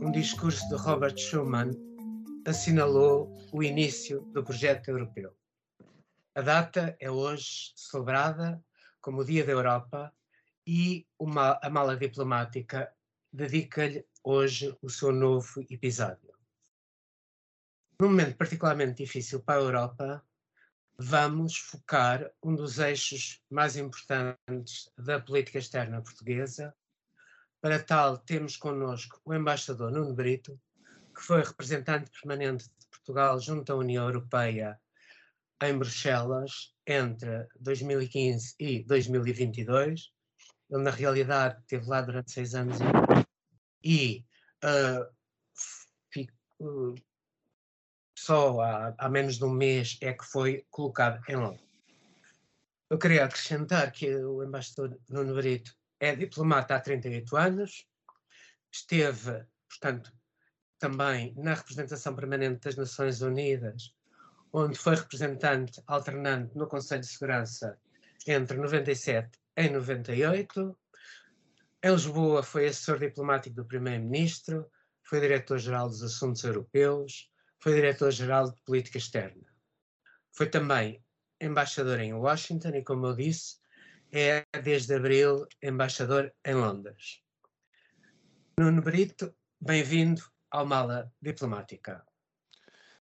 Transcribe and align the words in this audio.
um 0.00 0.10
discurso 0.10 0.66
de 0.68 0.76
Robert 0.76 1.16
Schuman 1.18 1.70
assinalou 2.46 3.30
o 3.52 3.62
início 3.62 4.22
do 4.32 4.42
projeto 4.42 4.88
europeu. 4.88 5.36
A 6.34 6.40
data 6.40 6.96
é 6.98 7.10
hoje 7.10 7.72
celebrada 7.76 8.64
como 9.02 9.20
o 9.20 9.24
Dia 9.24 9.44
da 9.44 9.52
Europa 9.52 10.12
e 10.66 11.06
uma, 11.18 11.60
a 11.62 11.68
mala 11.68 11.98
diplomática 11.98 12.90
dedica-lhe 13.30 14.06
hoje 14.24 14.74
o 14.80 14.88
seu 14.88 15.12
novo 15.12 15.62
episódio. 15.68 16.32
Num 18.00 18.08
momento 18.08 18.38
particularmente 18.38 19.04
difícil 19.04 19.40
para 19.40 19.60
a 19.60 19.62
Europa, 19.62 20.24
vamos 20.98 21.58
focar 21.58 22.30
um 22.42 22.54
dos 22.54 22.78
eixos 22.78 23.42
mais 23.50 23.76
importantes 23.76 24.90
da 24.96 25.20
política 25.20 25.58
externa 25.58 26.00
portuguesa, 26.00 26.74
para 27.60 27.82
tal, 27.82 28.18
temos 28.18 28.56
connosco 28.56 29.20
o 29.24 29.34
embaixador 29.34 29.92
Nuno 29.92 30.14
Brito, 30.14 30.58
que 31.14 31.22
foi 31.22 31.42
representante 31.42 32.10
permanente 32.10 32.64
de 32.64 32.86
Portugal 32.88 33.38
junto 33.38 33.72
à 33.72 33.76
União 33.76 34.06
Europeia 34.06 34.80
em 35.62 35.76
Bruxelas 35.76 36.74
entre 36.86 37.46
2015 37.60 38.54
e 38.58 38.82
2022. 38.84 40.10
Ele, 40.70 40.82
na 40.82 40.90
realidade, 40.90 41.60
esteve 41.60 41.86
lá 41.86 42.00
durante 42.00 42.32
seis 42.32 42.54
anos 42.54 42.78
e 43.84 44.24
uh, 44.64 45.06
fico, 46.10 46.32
só 48.16 48.60
há, 48.60 48.94
há, 48.96 49.08
menos 49.08 49.36
de 49.36 49.44
um 49.44 49.50
mês 49.50 49.98
é 50.00 50.12
que 50.12 50.24
foi 50.24 50.64
colocado 50.70 51.22
em 51.28 51.36
Londres. 51.36 51.68
Eu 52.88 52.98
queria 52.98 53.24
acrescentar 53.24 53.92
que 53.92 54.14
o 54.16 54.42
embaixador 54.42 54.98
Nuno 55.08 55.34
Brito 55.34 55.76
é 56.00 56.16
diplomata 56.16 56.74
há 56.74 56.80
38 56.80 57.36
anos, 57.36 57.86
esteve, 58.72 59.44
portanto, 59.68 60.12
também 60.78 61.34
na 61.36 61.54
representação 61.54 62.16
permanente 62.16 62.60
das 62.64 62.76
Nações 62.76 63.20
Unidas, 63.20 63.94
onde 64.52 64.78
foi 64.78 64.96
representante 64.96 65.80
alternante 65.86 66.56
no 66.56 66.66
Conselho 66.66 67.02
de 67.02 67.06
Segurança 67.06 67.78
entre 68.26 68.56
97 68.56 69.38
e 69.56 69.68
98. 69.68 70.76
Em 71.82 71.92
Lisboa 71.92 72.42
foi 72.42 72.66
assessor 72.66 72.98
diplomático 72.98 73.56
do 73.56 73.64
Primeiro-Ministro, 73.64 74.70
foi 75.02 75.20
diretor-geral 75.20 75.88
dos 75.88 76.02
Assuntos 76.02 76.42
Europeus, 76.44 77.30
foi 77.58 77.74
diretor-geral 77.74 78.50
de 78.50 78.60
Política 78.62 78.98
Externa. 78.98 79.46
Foi 80.32 80.46
também 80.46 81.04
embaixador 81.40 82.00
em 82.00 82.14
Washington 82.14 82.70
e, 82.70 82.82
como 82.82 83.06
eu 83.06 83.16
disse, 83.16 83.56
é 84.12 84.44
desde 84.62 84.94
abril 84.94 85.46
embaixador 85.62 86.32
em 86.44 86.54
Londres. 86.54 87.22
Nuno 88.58 88.82
Brito, 88.82 89.34
bem-vindo 89.60 90.22
ao 90.50 90.66
Mala 90.66 91.12
Diplomática. 91.22 92.04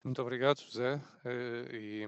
Muito 0.02 0.20
obrigado, 0.20 0.60
José. 0.60 1.00
Eh, 1.24 1.68
e 1.72 2.06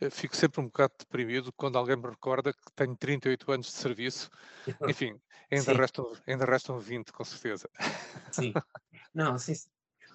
eh, 0.00 0.10
fico 0.10 0.36
sempre 0.36 0.60
um 0.60 0.66
bocado 0.66 0.94
deprimido 0.98 1.52
quando 1.52 1.76
alguém 1.76 1.96
me 1.96 2.08
recorda 2.08 2.52
que 2.52 2.72
tenho 2.74 2.96
38 2.96 3.52
anos 3.52 3.66
de 3.66 3.72
serviço. 3.72 4.30
Enfim, 4.88 5.20
ainda, 5.50 5.72
restam, 5.72 6.12
ainda 6.26 6.44
restam 6.44 6.78
20, 6.78 7.12
com 7.12 7.24
certeza. 7.24 7.68
Sim. 8.30 8.52
Não, 9.14 9.38
sim. 9.38 9.54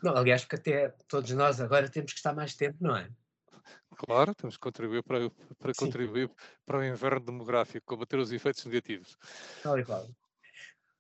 Não, 0.03 0.15
aliás, 0.15 0.43
porque 0.43 0.55
até 0.55 0.89
todos 1.07 1.31
nós 1.31 1.59
agora 1.59 1.89
temos 1.89 2.13
que 2.13 2.19
estar 2.19 2.33
mais 2.33 2.53
tempo, 2.53 2.77
não 2.79 2.95
é? 2.95 3.09
Claro, 3.99 4.33
temos 4.33 4.55
que 4.55 4.61
contribuir 4.61 5.03
para, 5.03 5.29
para 5.57 5.73
contribuir 5.73 6.31
para 6.65 6.77
o 6.77 6.83
inverno 6.85 7.19
demográfico, 7.19 7.85
combater 7.85 8.17
os 8.17 8.31
efeitos 8.31 8.63
negativos. 8.63 9.17
Tal 9.61 9.77
e 9.77 9.83
qual. 9.83 10.07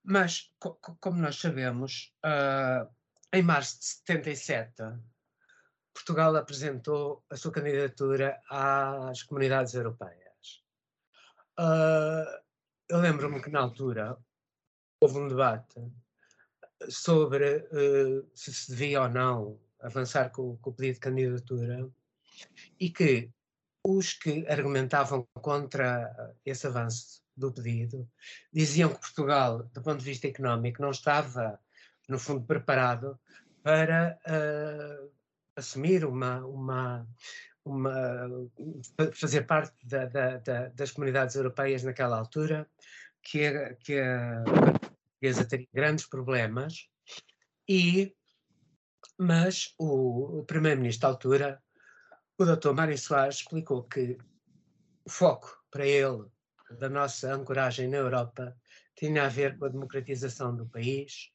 Mas, 0.03 0.51
co 0.59 0.77
como 0.99 1.21
nós 1.21 1.39
sabemos, 1.39 2.13
uh, 2.25 2.93
em 3.31 3.41
março 3.41 3.79
de 3.79 3.85
77, 3.85 4.83
Portugal 5.93 6.35
apresentou 6.35 7.23
a 7.29 7.37
sua 7.37 7.53
candidatura 7.53 8.37
às 8.49 9.23
comunidades 9.23 9.75
europeias. 9.75 10.65
Uh, 11.57 12.27
eu 12.89 12.99
lembro-me 12.99 13.41
que 13.41 13.49
na 13.49 13.61
altura 13.61 14.17
houve 14.99 15.19
um 15.19 15.27
debate 15.29 15.79
sobre 16.89 17.65
uh, 17.71 18.29
se 18.35 18.53
se 18.53 18.71
devia 18.71 19.03
ou 19.03 19.09
não 19.09 19.57
avançar 19.79 20.31
com, 20.31 20.57
com 20.57 20.69
o 20.69 20.73
pedido 20.73 20.95
de 20.95 20.99
candidatura 20.99 21.89
e 22.79 22.89
que 22.89 23.29
os 23.83 24.13
que 24.13 24.45
argumentavam 24.47 25.27
contra 25.41 26.35
esse 26.45 26.67
avanço 26.67 27.21
do 27.35 27.51
pedido 27.51 28.07
diziam 28.51 28.93
que 28.93 28.99
Portugal, 28.99 29.63
do 29.73 29.81
ponto 29.81 29.99
de 29.99 30.05
vista 30.05 30.27
económico, 30.27 30.81
não 30.81 30.91
estava, 30.91 31.59
no 32.07 32.19
fundo, 32.19 32.45
preparado 32.45 33.19
para 33.63 34.19
uh, 34.27 35.11
assumir 35.55 36.05
uma, 36.05 36.45
uma, 36.45 37.07
uma 37.63 38.29
fazer 39.13 39.45
parte 39.45 39.73
da, 39.85 40.05
da, 40.05 40.37
da, 40.37 40.67
das 40.69 40.91
comunidades 40.91 41.35
europeias 41.35 41.83
naquela 41.83 42.17
altura, 42.17 42.67
que 43.21 43.45
a, 43.45 43.73
que 43.75 43.99
a 43.99 44.43
portuguesa 44.43 45.45
teria 45.45 45.67
grandes 45.73 46.07
problemas, 46.07 46.89
e, 47.67 48.15
mas 49.17 49.73
o, 49.77 50.39
o 50.39 50.45
primeiro-ministro 50.45 51.01
da 51.01 51.07
altura 51.09 51.63
o 52.39 52.45
Dr. 52.45 52.71
Mário 52.73 52.97
Soares 52.97 53.35
explicou 53.35 53.83
que 53.83 54.17
o 55.03 55.09
foco 55.09 55.61
para 55.69 55.85
ele 55.85 56.25
da 56.79 56.89
nossa 56.89 57.33
ancoragem 57.33 57.89
na 57.89 57.97
Europa 57.97 58.57
tinha 58.95 59.25
a 59.25 59.29
ver 59.29 59.57
com 59.57 59.65
a 59.65 59.69
democratização 59.69 60.55
do 60.55 60.65
país 60.65 61.33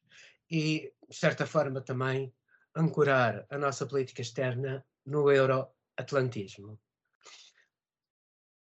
e, 0.49 0.91
de 1.07 1.15
certa 1.15 1.45
forma, 1.45 1.79
também 1.81 2.33
ancorar 2.75 3.45
a 3.51 3.57
nossa 3.57 3.85
política 3.85 4.23
externa 4.23 4.83
no 5.05 5.31
euroatlantismo. 5.31 6.79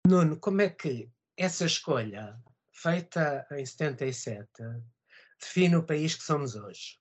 Nuno, 0.06 0.38
como 0.38 0.62
é 0.62 0.69
que 0.69 1.09
essa 1.38 1.66
escolha, 1.66 2.38
feita 2.73 3.47
em 3.52 3.66
77, 3.66 4.46
define 5.40 5.78
o 5.78 5.85
país 5.85 6.16
que 6.16 6.23
somos 6.23 6.56
hoje? 6.56 7.00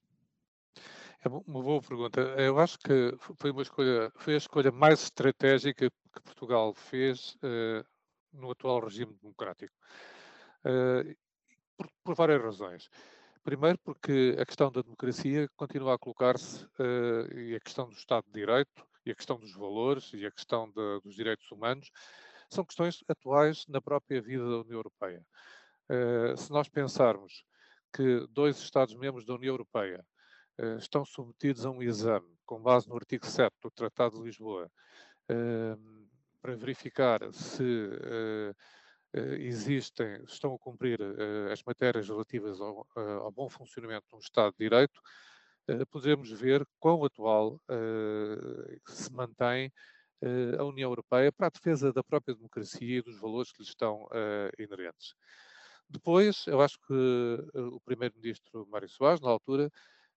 É 1.25 1.27
uma 1.27 1.41
boa 1.63 1.81
pergunta. 1.81 2.21
Eu 2.37 2.59
acho 2.59 2.77
que 2.77 3.17
foi 3.35 3.49
uma 3.49 3.63
escolha, 3.63 4.11
foi 4.15 4.35
a 4.35 4.37
escolha 4.37 4.71
mais 4.71 5.01
estratégica 5.01 5.89
que 5.89 6.21
Portugal 6.21 6.71
fez 6.75 7.33
uh, 7.37 7.83
no 8.31 8.51
atual 8.51 8.79
regime 8.79 9.11
democrático. 9.19 9.73
Uh, 10.63 11.15
por, 11.75 11.89
por, 12.03 12.15
várias 12.15 12.39
razões. 12.43 12.89
Primeiro, 13.43 13.79
porque 13.79 14.37
a 14.39 14.45
questão 14.45 14.71
da 14.71 14.83
democracia 14.83 15.49
continua 15.57 15.95
a 15.95 15.97
colocar-se, 15.97 16.63
uh, 16.79 17.35
e 17.35 17.55
a 17.55 17.59
questão 17.59 17.89
do 17.89 17.95
Estado 17.95 18.25
de 18.27 18.33
Direito, 18.33 18.85
e 19.03 19.09
a 19.09 19.15
questão 19.15 19.39
dos 19.39 19.53
valores, 19.55 20.13
e 20.13 20.27
a 20.27 20.31
questão 20.31 20.69
de, 20.69 21.01
dos 21.03 21.15
direitos 21.15 21.51
humanos, 21.51 21.89
são 22.51 22.63
questões 22.63 23.03
atuais 23.07 23.65
na 23.67 23.81
própria 23.81 24.21
vida 24.21 24.47
da 24.47 24.59
União 24.59 24.77
Europeia. 24.77 25.25
se 26.37 26.51
nós 26.51 26.69
pensarmos 26.69 27.43
que 27.91 28.27
dois 28.29 28.59
Estados-membros 28.59 29.25
da 29.25 29.33
União 29.33 29.53
Europeia 29.53 30.05
estão 30.79 31.05
submetidos 31.05 31.65
a 31.65 31.69
um 31.69 31.81
exame 31.81 32.35
com 32.45 32.61
base 32.61 32.87
no 32.87 32.95
artigo 32.95 33.25
7 33.25 33.53
do 33.61 33.71
Tratado 33.71 34.17
de 34.17 34.23
Lisboa 34.23 34.71
ehm, 35.29 36.05
para 36.41 36.55
verificar 36.55 37.19
se 37.33 37.63
eh, 37.63 38.53
eh, 39.13 39.35
existem, 39.39 40.23
estão 40.27 40.53
a 40.53 40.59
cumprir 40.59 40.99
as 41.51 41.63
matérias 41.63 42.07
relativas 42.07 42.61
ao, 42.61 42.87
ao, 42.95 43.31
bom 43.31 43.49
funcionamento 43.49 44.05
de 44.07 44.15
um 44.15 44.19
Estado 44.19 44.51
de 44.51 44.69
Direito, 44.69 45.01
podemos 45.89 46.29
ver 46.29 46.63
quão 46.79 47.03
atual 47.03 47.59
se 48.85 49.11
mantém 49.11 49.73
a 50.59 50.63
União 50.63 50.91
Europeia 50.91 51.31
para 51.31 51.47
a 51.47 51.49
defesa 51.49 51.91
da 51.91 52.03
própria 52.03 52.35
democracia 52.35 52.99
e 52.99 53.01
dos 53.01 53.19
valores 53.19 53.51
que 53.51 53.63
lhe 53.63 53.67
estão 53.67 54.07
inerentes. 54.59 55.15
Depois, 55.89 56.45
eu 56.45 56.61
acho 56.61 56.77
que 56.85 56.93
o 56.93 57.79
primeiro-ministro 57.81 58.67
Mário 58.69 58.87
Soares, 58.87 59.21
na 59.21 59.29
altura, 59.29 59.71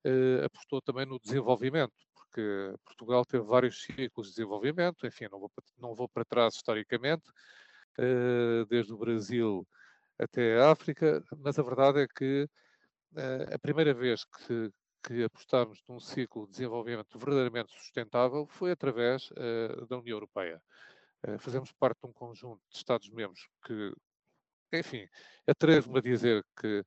uh, 0.05 0.45
apostou 0.45 0.81
também 0.81 1.07
no 1.07 1.19
desenvolvimento, 1.19 1.95
porque 2.15 2.75
Portugal 2.85 3.25
teve 3.25 3.45
vários 3.45 3.83
ciclos 3.83 4.29
de 4.29 4.35
desenvolvimento, 4.35 5.07
enfim, 5.07 5.27
não 5.31 5.39
vou, 5.39 5.51
não 5.79 5.95
vou 5.95 6.09
para 6.09 6.25
trás 6.25 6.55
historicamente, 6.55 7.29
uh, 7.99 8.67
desde 8.67 8.93
o 8.93 8.99
Brasil 8.99 9.67
até 10.19 10.61
a 10.61 10.71
África, 10.71 11.23
mas 11.39 11.59
a 11.59 11.63
verdade 11.63 12.01
é 12.03 12.09
que 12.09 12.49
uh, 13.13 13.55
a 13.55 13.59
primeira 13.59 13.95
vez 13.95 14.25
que, 14.25 14.71
que 15.05 15.25
apostámos 15.25 15.83
num 15.89 16.01
ciclo 16.01 16.47
de 16.47 16.53
desenvolvimento 16.53 17.19
verdadeiramente 17.19 17.73
sustentável 17.73 18.47
foi 18.47 18.73
através 18.73 19.31
da 19.89 19.97
União 19.99 20.17
Europeia. 20.17 20.61
Fazemos 21.39 21.73
parte 21.73 22.01
de 22.03 22.11
um 22.11 22.13
conjunto 22.13 22.61
de 22.69 22.77
Estados-membros 22.77 23.49
que, 23.65 23.93
enfim, 24.73 25.07
atrevo-me 25.47 25.99
a 25.99 26.03
dizer 26.03 26.45
que 26.61 26.85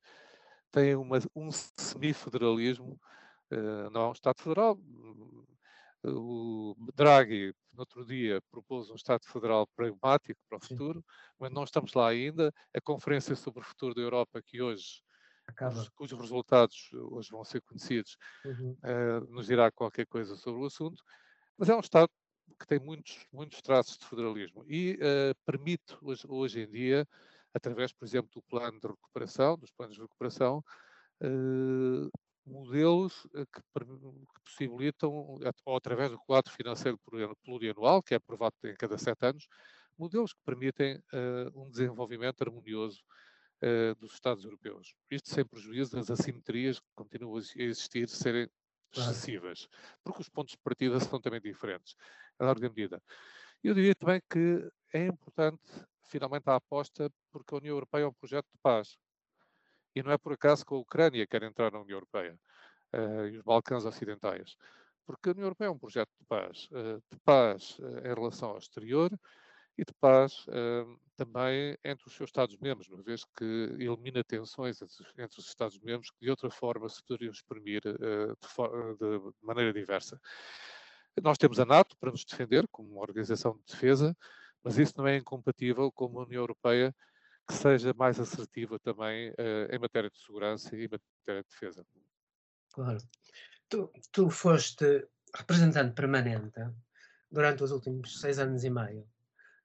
têm 0.72 0.96
uma, 0.96 1.18
um 1.36 1.50
semifederalismo, 1.52 2.98
uh, 3.52 3.90
não 3.90 4.02
é 4.02 4.08
um 4.08 4.12
Estado 4.12 4.40
federal. 4.40 4.78
O 6.04 6.74
Draghi, 6.94 7.54
no 7.72 7.80
outro 7.80 8.04
dia, 8.04 8.42
propôs 8.50 8.90
um 8.90 8.96
Estado 8.96 9.24
federal 9.24 9.68
pragmático 9.76 10.40
para 10.48 10.58
o 10.58 10.60
futuro, 10.60 11.04
mas 11.38 11.52
não 11.52 11.62
estamos 11.62 11.94
lá 11.94 12.08
ainda. 12.08 12.52
A 12.74 12.80
Conferência 12.80 13.36
sobre 13.36 13.60
o 13.60 13.64
Futuro 13.64 13.94
da 13.94 14.00
Europa, 14.00 14.42
que 14.42 14.60
hoje 14.60 15.02
Acaba. 15.46 15.86
cujos 15.94 16.20
resultados 16.20 16.90
hoje 16.92 17.30
vão 17.30 17.44
ser 17.44 17.60
conhecidos, 17.60 18.16
uhum. 18.44 18.76
uh, 18.82 19.32
nos 19.32 19.46
dirá 19.46 19.70
qualquer 19.70 20.06
coisa 20.06 20.34
sobre 20.36 20.62
o 20.62 20.66
assunto, 20.66 21.02
mas 21.56 21.68
é 21.68 21.76
um 21.76 21.80
Estado 21.80 22.10
que 22.58 22.66
tem 22.66 22.78
muitos, 22.78 23.26
muitos 23.32 23.60
traços 23.62 23.98
de 23.98 24.06
federalismo 24.06 24.64
e 24.66 24.94
uh, 24.94 25.34
permite 25.44 25.96
hoje, 26.00 26.24
hoje, 26.28 26.60
em 26.60 26.70
dia, 26.70 27.06
através, 27.54 27.92
por 27.92 28.04
exemplo, 28.04 28.30
do 28.34 28.42
plano 28.42 28.80
de 28.80 28.86
recuperação, 28.86 29.56
dos 29.56 29.70
planos 29.70 29.94
de 29.94 30.02
recuperação, 30.02 30.64
uh, 31.22 32.10
modelos 32.44 33.26
que, 33.32 33.60
que, 33.60 34.40
possibilitam, 34.44 35.10
ou 35.64 35.76
através 35.76 36.10
do 36.10 36.18
quadro 36.18 36.52
financeiro 36.52 36.98
plurianual, 37.44 38.02
que 38.02 38.14
é 38.14 38.16
aprovado 38.16 38.54
em 38.64 38.74
cada 38.74 38.98
sete 38.98 39.24
anos, 39.26 39.46
modelos 39.96 40.32
que 40.32 40.40
permitem 40.44 41.00
um 41.54 41.70
desenvolvimento 41.70 42.42
harmonioso 42.42 43.00
dos 44.00 44.14
Estados 44.14 44.44
europeus. 44.44 44.92
Isto 45.08 45.30
sem 45.30 45.44
prejuízo 45.44 45.94
das 45.94 46.10
assimetrias 46.10 46.80
que 46.80 46.86
continuam 46.96 47.36
a 47.36 47.62
existir, 47.62 48.08
serem 48.08 48.48
excessivas, 48.92 49.68
porque 50.02 50.20
os 50.20 50.28
pontos 50.28 50.52
de 50.52 50.58
partida 50.58 50.98
são 51.00 51.20
também 51.20 51.40
diferentes, 51.40 51.94
a 52.38 52.44
larga 52.44 52.68
medida. 52.68 53.00
Eu 53.62 53.74
diria 53.74 53.94
também 53.94 54.20
que 54.28 54.68
é 54.92 55.06
importante, 55.06 55.62
finalmente, 56.12 56.44
a 56.46 56.56
aposta, 56.56 57.10
porque 57.30 57.54
a 57.54 57.56
União 57.56 57.74
Europeia 57.74 58.04
é 58.04 58.06
um 58.06 58.12
projeto 58.12 58.46
de 58.52 58.58
paz. 58.62 58.98
E 59.94 60.02
não 60.02 60.12
é 60.12 60.18
por 60.18 60.34
acaso 60.34 60.64
que 60.64 60.74
a 60.74 60.76
Ucrânia 60.76 61.26
quer 61.26 61.42
entrar 61.42 61.72
na 61.72 61.80
União 61.80 61.96
Europeia 61.96 62.38
uh, 62.94 63.26
e 63.28 63.38
os 63.38 63.42
Balcãs 63.42 63.84
Ocidentais. 63.86 64.56
Porque 65.06 65.30
a 65.30 65.32
União 65.32 65.46
Europeia 65.46 65.68
é 65.68 65.70
um 65.70 65.78
projeto 65.78 66.10
de 66.20 66.26
paz. 66.26 66.68
Uh, 66.70 67.02
de 67.10 67.18
paz 67.24 67.78
uh, 67.78 67.98
em 68.00 68.14
relação 68.14 68.50
ao 68.50 68.58
exterior, 68.58 69.10
e 69.78 69.86
de 69.86 69.94
paz 69.94 70.44
também 71.16 71.78
entre 71.82 72.06
os 72.06 72.14
seus 72.14 72.28
Estados-membros, 72.28 72.90
uma 72.90 73.02
vez 73.02 73.24
que 73.24 73.44
elimina 73.80 74.22
tensões 74.22 74.82
entre 75.16 75.40
os 75.40 75.48
Estados-membros 75.48 76.10
que 76.10 76.20
de 76.20 76.28
outra 76.28 76.50
forma 76.50 76.86
se 76.90 77.02
poderiam 77.02 77.32
exprimir 77.32 77.80
de, 77.80 78.48
for 78.48 78.94
de, 78.98 79.32
maneira 79.40 79.72
diversa. 79.72 80.20
Nós 81.22 81.38
temos 81.38 81.58
a 81.58 81.64
NATO 81.64 81.96
para 81.96 82.10
nos 82.10 82.22
defender, 82.22 82.68
como 82.68 82.90
uma 82.90 83.00
organização 83.00 83.54
de 83.54 83.72
defesa, 83.72 84.14
mas 84.62 84.78
isso 84.78 84.94
não 84.96 85.06
é 85.06 85.16
incompatível 85.16 85.90
com 85.92 86.06
uma 86.06 86.22
União 86.22 86.42
Europeia 86.42 86.94
que 87.46 87.54
seja 87.54 87.92
mais 87.94 88.20
assertiva 88.20 88.78
também 88.78 89.30
uh, 89.30 89.74
em 89.74 89.78
matéria 89.78 90.10
de 90.10 90.18
segurança 90.18 90.76
e 90.76 90.84
em 90.84 90.88
matéria 90.88 91.42
de 91.42 91.48
defesa. 91.48 91.84
Claro. 92.72 92.98
Tu, 93.68 93.92
tu 94.12 94.30
foste 94.30 95.08
representante 95.34 95.94
permanente 95.94 96.60
durante 97.30 97.64
os 97.64 97.70
últimos 97.72 98.20
seis 98.20 98.38
anos 98.38 98.62
e 98.64 98.70
meio 98.70 99.08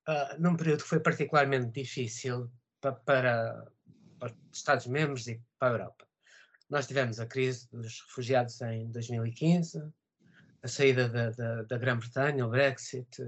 uh, 0.07 0.39
num 0.41 0.55
período 0.55 0.83
que 0.83 0.89
foi 0.89 0.99
particularmente 0.99 1.71
difícil 1.71 2.49
pa, 2.81 2.93
para, 2.93 3.65
para 4.17 4.33
os 4.51 4.57
Estados-membros 4.57 5.27
e 5.27 5.41
para 5.59 5.67
a 5.67 5.71
Europa. 5.73 6.07
Nós 6.69 6.87
tivemos 6.87 7.19
a 7.19 7.25
crise 7.25 7.67
dos 7.69 8.01
refugiados 8.07 8.59
em 8.61 8.91
2015, 8.91 9.81
a 10.61 10.67
saída 10.67 11.07
da, 11.07 11.29
da, 11.31 11.63
da 11.63 11.77
Grã-Bretanha, 11.77 12.45
o 12.45 12.49
Brexit, 12.49 13.21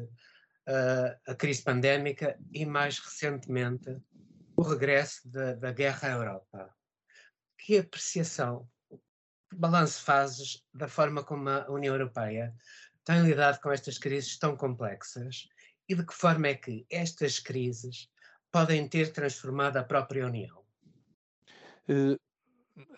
a 1.27 1.36
crise 1.36 1.63
pandémica 1.63 2.38
e, 2.54 2.66
mais 2.66 3.00
recentemente, 3.00 3.98
o 4.56 4.62
regresso 4.62 5.27
da, 5.30 5.54
da 5.56 5.71
guerra 5.71 6.10
à 6.10 6.12
Europa. 6.12 6.75
Que 7.57 7.77
apreciação, 7.77 8.68
que 9.50 9.56
balanço 9.56 10.04
fazes 10.04 10.63
da 10.74 10.88
forma 10.88 11.24
como 11.24 11.50
a 11.50 11.69
União 11.71 11.95
Europeia 11.95 12.54
tem 13.04 13.21
lidado 13.24 13.60
com 13.62 13.71
estas 13.71 13.98
crises 13.98 14.38
tão 14.38 14.56
complexas 14.56 15.48
e 15.88 15.95
de 15.95 16.06
que 16.06 16.13
forma 16.13 16.48
é 16.48 16.56
que 16.56 16.86
estas 16.89 17.39
crises 17.39 18.07
podem 18.51 18.88
ter 18.88 19.12
transformado 19.12 19.77
a 19.77 19.83
própria 19.83 20.27
União? 20.27 20.63
Eh, 21.88 22.18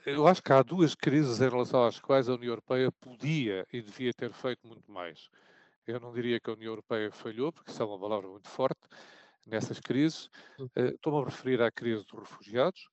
eu 0.06 0.28
acho 0.28 0.44
que 0.44 0.52
há 0.52 0.62
duas 0.62 0.94
crises 0.94 1.40
em 1.40 1.50
relação 1.50 1.86
às 1.86 2.00
quais 2.00 2.28
a 2.28 2.34
União 2.34 2.52
Europeia 2.52 2.92
podia 2.92 3.66
e 3.72 3.82
devia 3.82 4.14
ter 4.14 4.34
feito 4.34 4.68
muito 4.68 4.92
mais. 4.92 5.30
Eu 5.92 6.00
não 6.00 6.14
diria 6.14 6.40
que 6.40 6.50
a 6.50 6.54
União 6.54 6.72
Europeia 6.72 7.12
falhou, 7.12 7.52
porque 7.52 7.70
isso 7.70 7.82
é 7.84 7.86
uma 7.86 8.00
palavra 8.00 8.30
muito 8.30 8.48
forte 8.48 8.80
nessas 9.46 9.80
crises. 9.82 10.30
Hum. 10.58 10.68
Eh, 10.76 10.94
estou-me 10.94 11.22
a 11.22 11.26
referir 11.26 11.62
à 11.62 11.70
crise 11.70 12.06
dos 12.06 12.20
refugiados, 12.20 12.88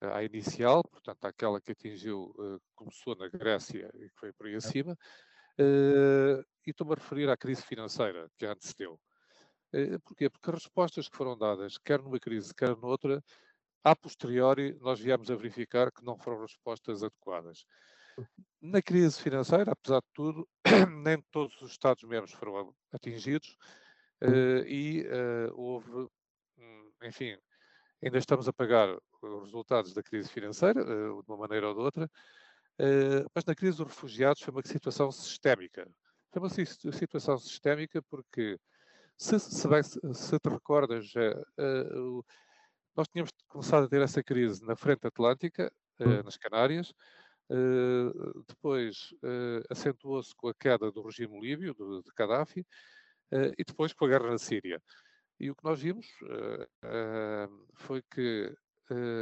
à 0.00 0.22
inicial, 0.22 0.82
portanto, 0.84 1.24
àquela 1.24 1.60
que 1.60 1.72
atingiu, 1.72 2.32
eh, 2.38 2.58
começou 2.76 3.16
na 3.16 3.28
Grécia 3.28 3.90
e 3.94 4.08
que 4.08 4.16
foi 4.16 4.32
por 4.32 4.46
aí 4.46 4.54
acima, 4.54 4.96
e 5.58 6.70
estou-me 6.70 6.92
a 6.92 6.94
referir 6.94 7.28
à 7.28 7.36
crise 7.36 7.62
financeira 7.62 8.30
que 8.38 8.46
antecedeu. 8.46 9.00
Eh, 9.72 9.98
porquê? 10.04 10.30
Porque 10.30 10.50
as 10.50 10.54
respostas 10.54 11.08
que 11.08 11.16
foram 11.16 11.36
dadas, 11.36 11.78
quer 11.78 12.00
numa 12.00 12.20
crise, 12.20 12.54
quer 12.54 12.76
noutra, 12.76 13.22
a 13.82 13.96
posteriori 13.96 14.76
nós 14.80 15.00
viemos 15.00 15.30
a 15.30 15.34
verificar 15.34 15.90
que 15.90 16.04
não 16.04 16.16
foram 16.16 16.42
respostas 16.42 17.02
adequadas. 17.02 17.64
Na 18.62 18.82
crise 18.82 19.20
financeira, 19.20 19.72
apesar 19.72 20.00
de 20.00 20.08
tudo, 20.12 20.48
nem 21.02 21.20
todos 21.30 21.60
os 21.62 21.70
Estados-membros 21.70 22.32
foram 22.32 22.74
atingidos 22.92 23.56
uh, 24.22 24.66
e 24.66 25.06
uh, 25.06 25.54
houve, 25.54 25.90
hum, 26.58 26.92
enfim, 27.02 27.38
ainda 28.02 28.18
estamos 28.18 28.46
a 28.48 28.52
pagar 28.52 28.94
os 29.22 29.44
resultados 29.44 29.94
da 29.94 30.02
crise 30.02 30.28
financeira, 30.28 30.82
uh, 30.82 31.22
de 31.22 31.30
uma 31.30 31.38
maneira 31.38 31.68
ou 31.68 31.74
de 31.74 31.80
outra, 31.80 32.10
mas 33.34 33.44
na 33.44 33.54
crise 33.54 33.76
dos 33.76 33.88
refugiados 33.88 34.40
foi 34.42 34.52
uma 34.54 34.62
situação 34.62 35.12
sistémica. 35.12 35.86
Foi 36.32 36.40
uma 36.40 36.48
situação 36.48 37.36
sistémica 37.36 38.02
porque 38.08 38.58
se, 39.18 39.38
se, 39.38 39.68
bem, 39.68 39.82
se 39.82 40.38
te 40.38 40.48
recordas, 40.48 41.12
nós 42.96 43.06
tínhamos 43.08 43.32
começado 43.48 43.84
a 43.84 43.88
ter 43.88 44.00
essa 44.00 44.22
crise 44.22 44.64
na 44.64 44.74
frente 44.74 45.06
atlântica, 45.06 45.70
uh, 46.00 46.22
nas 46.22 46.36
Canárias, 46.36 46.94
depois 48.46 49.14
acentuou-se 49.68 50.34
com 50.36 50.48
a 50.48 50.54
queda 50.54 50.90
do 50.92 51.02
regime 51.02 51.40
líbio, 51.40 51.74
do, 51.74 52.02
de 52.02 52.10
Gaddafi, 52.16 52.66
e 53.58 53.64
depois 53.64 53.92
com 53.92 54.04
a 54.04 54.08
guerra 54.08 54.30
na 54.30 54.38
Síria. 54.38 54.80
E 55.38 55.50
o 55.50 55.56
que 55.56 55.64
nós 55.64 55.80
vimos 55.80 56.06
foi 57.74 58.02
que 58.02 58.54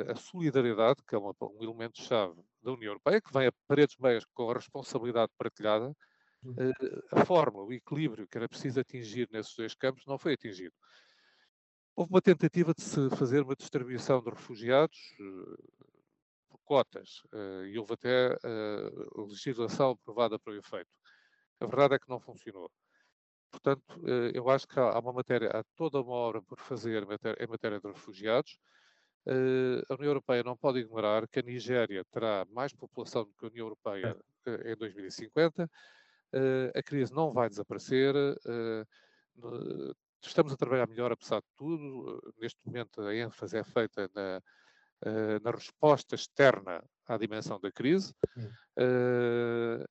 a 0.09 0.15
solidariedade, 0.15 1.03
que 1.07 1.15
é 1.15 1.19
uma, 1.19 1.35
um 1.41 1.63
elemento-chave 1.63 2.43
da 2.63 2.73
União 2.73 2.91
Europeia, 2.91 3.21
que 3.21 3.33
vem 3.33 3.47
a 3.47 3.53
paredes 3.67 3.97
meias 3.99 4.25
com 4.35 4.51
a 4.51 4.55
responsabilidade 4.55 5.31
partilhada, 5.37 5.91
uh, 6.45 7.03
a 7.13 7.25
forma, 7.25 7.63
o 7.63 7.73
equilíbrio 7.73 8.27
que 8.27 8.39
era 8.39 8.49
preciso 8.49 8.81
atingir 8.81 9.29
nesses 9.31 9.55
dois 9.55 9.75
campos 9.75 10.05
não 10.07 10.19
foi 10.19 10.35
atingido. 10.35 10.75
Houve 11.95 12.11
uma 12.11 12.23
tentativa 12.23 12.73
de 12.73 12.83
se 12.83 13.11
fazer 13.11 13.43
uma 13.43 13.57
distribuição 13.57 14.23
de 14.23 14.31
refugiados 14.31 14.99
cotas 16.69 17.23
uh, 17.33 17.65
e 17.65 17.79
houve 17.79 17.95
até 17.95 18.37
legislação 19.17 19.93
aprovada 19.93 20.39
para 20.39 20.53
o 20.53 20.57
efeito. 20.57 20.91
A 21.61 21.67
verdade 21.67 21.95
é 21.95 21.99
que 21.99 22.09
não 22.09 22.21
funcionou. 22.21 22.71
Portanto, 23.51 23.83
eu 24.35 24.51
acho 24.51 24.69
que 24.69 24.79
há 24.79 24.99
uma 24.99 25.13
matéria, 25.13 25.49
há 25.49 25.65
toda 25.75 26.03
uma 26.03 26.13
obra 26.13 26.43
por 26.43 26.61
fazer 26.61 27.03
em 27.03 27.47
matéria 27.47 27.81
de 27.81 27.89
refugiados. 27.89 28.59
A 29.27 29.95
União 29.95 30.11
Europeia 30.11 30.43
não 30.45 30.55
pode 30.55 30.81
ignorar 30.81 31.27
que 31.27 31.39
a 31.41 31.43
Nigéria 31.43 32.05
terá 32.13 32.45
mais 32.51 32.75
população 32.75 33.25
do 33.25 33.33
que 33.33 33.47
a 33.47 33.49
União 33.49 33.67
Europeia 33.67 34.15
em 34.67 34.77
2050 34.77 35.65
uh, 35.65 36.79
a 36.79 36.83
crise 36.83 37.13
não 37.13 37.33
vai 37.33 37.49
desaparecer, 37.49 38.15
estamos 40.23 40.53
a 40.53 40.57
trabalhar 40.57 40.89
melhor 40.89 41.13
apesar 41.13 41.41
de 41.41 41.47
tudo, 41.57 42.21
neste 42.39 42.59
momento 42.67 43.01
a 43.03 43.15
ênfase 43.15 43.57
é 43.57 43.65
feita 43.65 44.11
na, 44.15 44.41
na 45.43 45.51
resposta 45.51 46.15
externa 46.15 46.83
à 47.07 47.17
dimensão 47.17 47.61
da 47.61 47.71
crise 47.71 48.13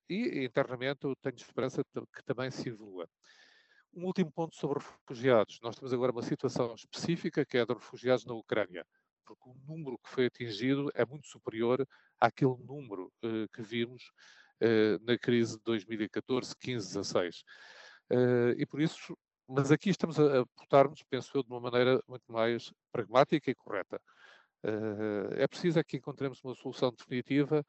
e 0.09 0.45
internamente 0.45 1.05
eu 1.05 1.15
tenho 1.15 1.35
esperança 1.35 1.81
que 1.93 2.23
também 2.25 2.51
se 2.51 2.69
evolua. 2.69 3.07
Um 3.93 4.05
último 4.05 4.31
ponto 4.31 4.55
sobre 4.55 4.79
refugiados. 4.79 5.59
Nós 5.61 5.75
temos 5.75 5.91
agora 5.91 6.11
uma 6.11 6.21
situação 6.21 6.75
específica 6.75 7.45
que 7.45 7.57
é 7.57 7.61
a 7.61 7.65
dos 7.65 7.77
refugiados 7.77 8.25
na 8.25 8.33
Ucrânia, 8.33 8.85
porque 9.25 9.49
o 9.49 9.55
número 9.67 9.97
que 9.97 10.09
foi 10.09 10.27
atingido 10.27 10.89
é 10.93 11.05
muito 11.05 11.27
superior 11.27 11.85
àquele 12.19 12.55
número 12.63 13.11
uh, 13.23 13.47
que 13.53 13.61
vimos 13.61 14.11
uh, 14.61 15.03
na 15.03 15.17
crise 15.17 15.57
de 15.57 15.63
2014, 15.65 16.55
15, 16.59 16.87
16. 16.87 17.43
Uh, 18.09 18.51
e 18.57 18.65
por 18.65 18.79
isso, 18.79 19.17
mas 19.47 19.71
aqui 19.71 19.89
estamos 19.89 20.17
a, 20.19 20.45
portar-nos, 20.55 21.03
penso 21.09 21.35
eu, 21.35 21.43
de 21.43 21.49
uma 21.49 21.59
maneira 21.59 22.01
muito 22.07 22.31
mais 22.31 22.71
pragmática 22.91 23.51
e 23.51 23.55
correta. 23.55 23.99
Uh, 24.63 25.33
é 25.35 25.47
preciso 25.47 25.79
é 25.79 25.83
que 25.83 25.97
encontremos 25.97 26.43
uma 26.43 26.55
solução 26.55 26.91
definitiva 26.91 27.65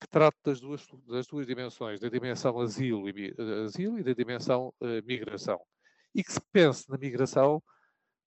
que 0.00 0.08
trate 0.08 0.36
das 0.44 0.60
duas, 0.60 0.84
das 1.06 1.26
duas 1.26 1.46
dimensões, 1.46 2.00
da 2.00 2.08
dimensão 2.08 2.58
asilo 2.60 3.08
e, 3.08 3.34
asilo 3.64 3.98
e 3.98 4.02
da 4.02 4.12
dimensão 4.12 4.74
uh, 4.80 5.06
migração. 5.06 5.60
E 6.14 6.22
que 6.22 6.32
se 6.32 6.40
pense 6.52 6.90
na 6.90 6.98
migração 6.98 7.62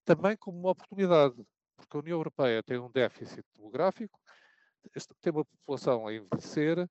também 0.05 0.37
como 0.37 0.57
uma 0.57 0.71
oportunidade, 0.71 1.35
porque 1.75 1.97
a 1.97 1.99
União 1.99 2.17
Europeia 2.17 2.63
tem 2.63 2.79
um 2.79 2.89
déficit 2.89 3.43
demográfico, 3.55 4.19
tem 5.21 5.33
uma 5.33 5.43
população 5.43 6.07
a 6.07 6.13
envelhecer, 6.13 6.87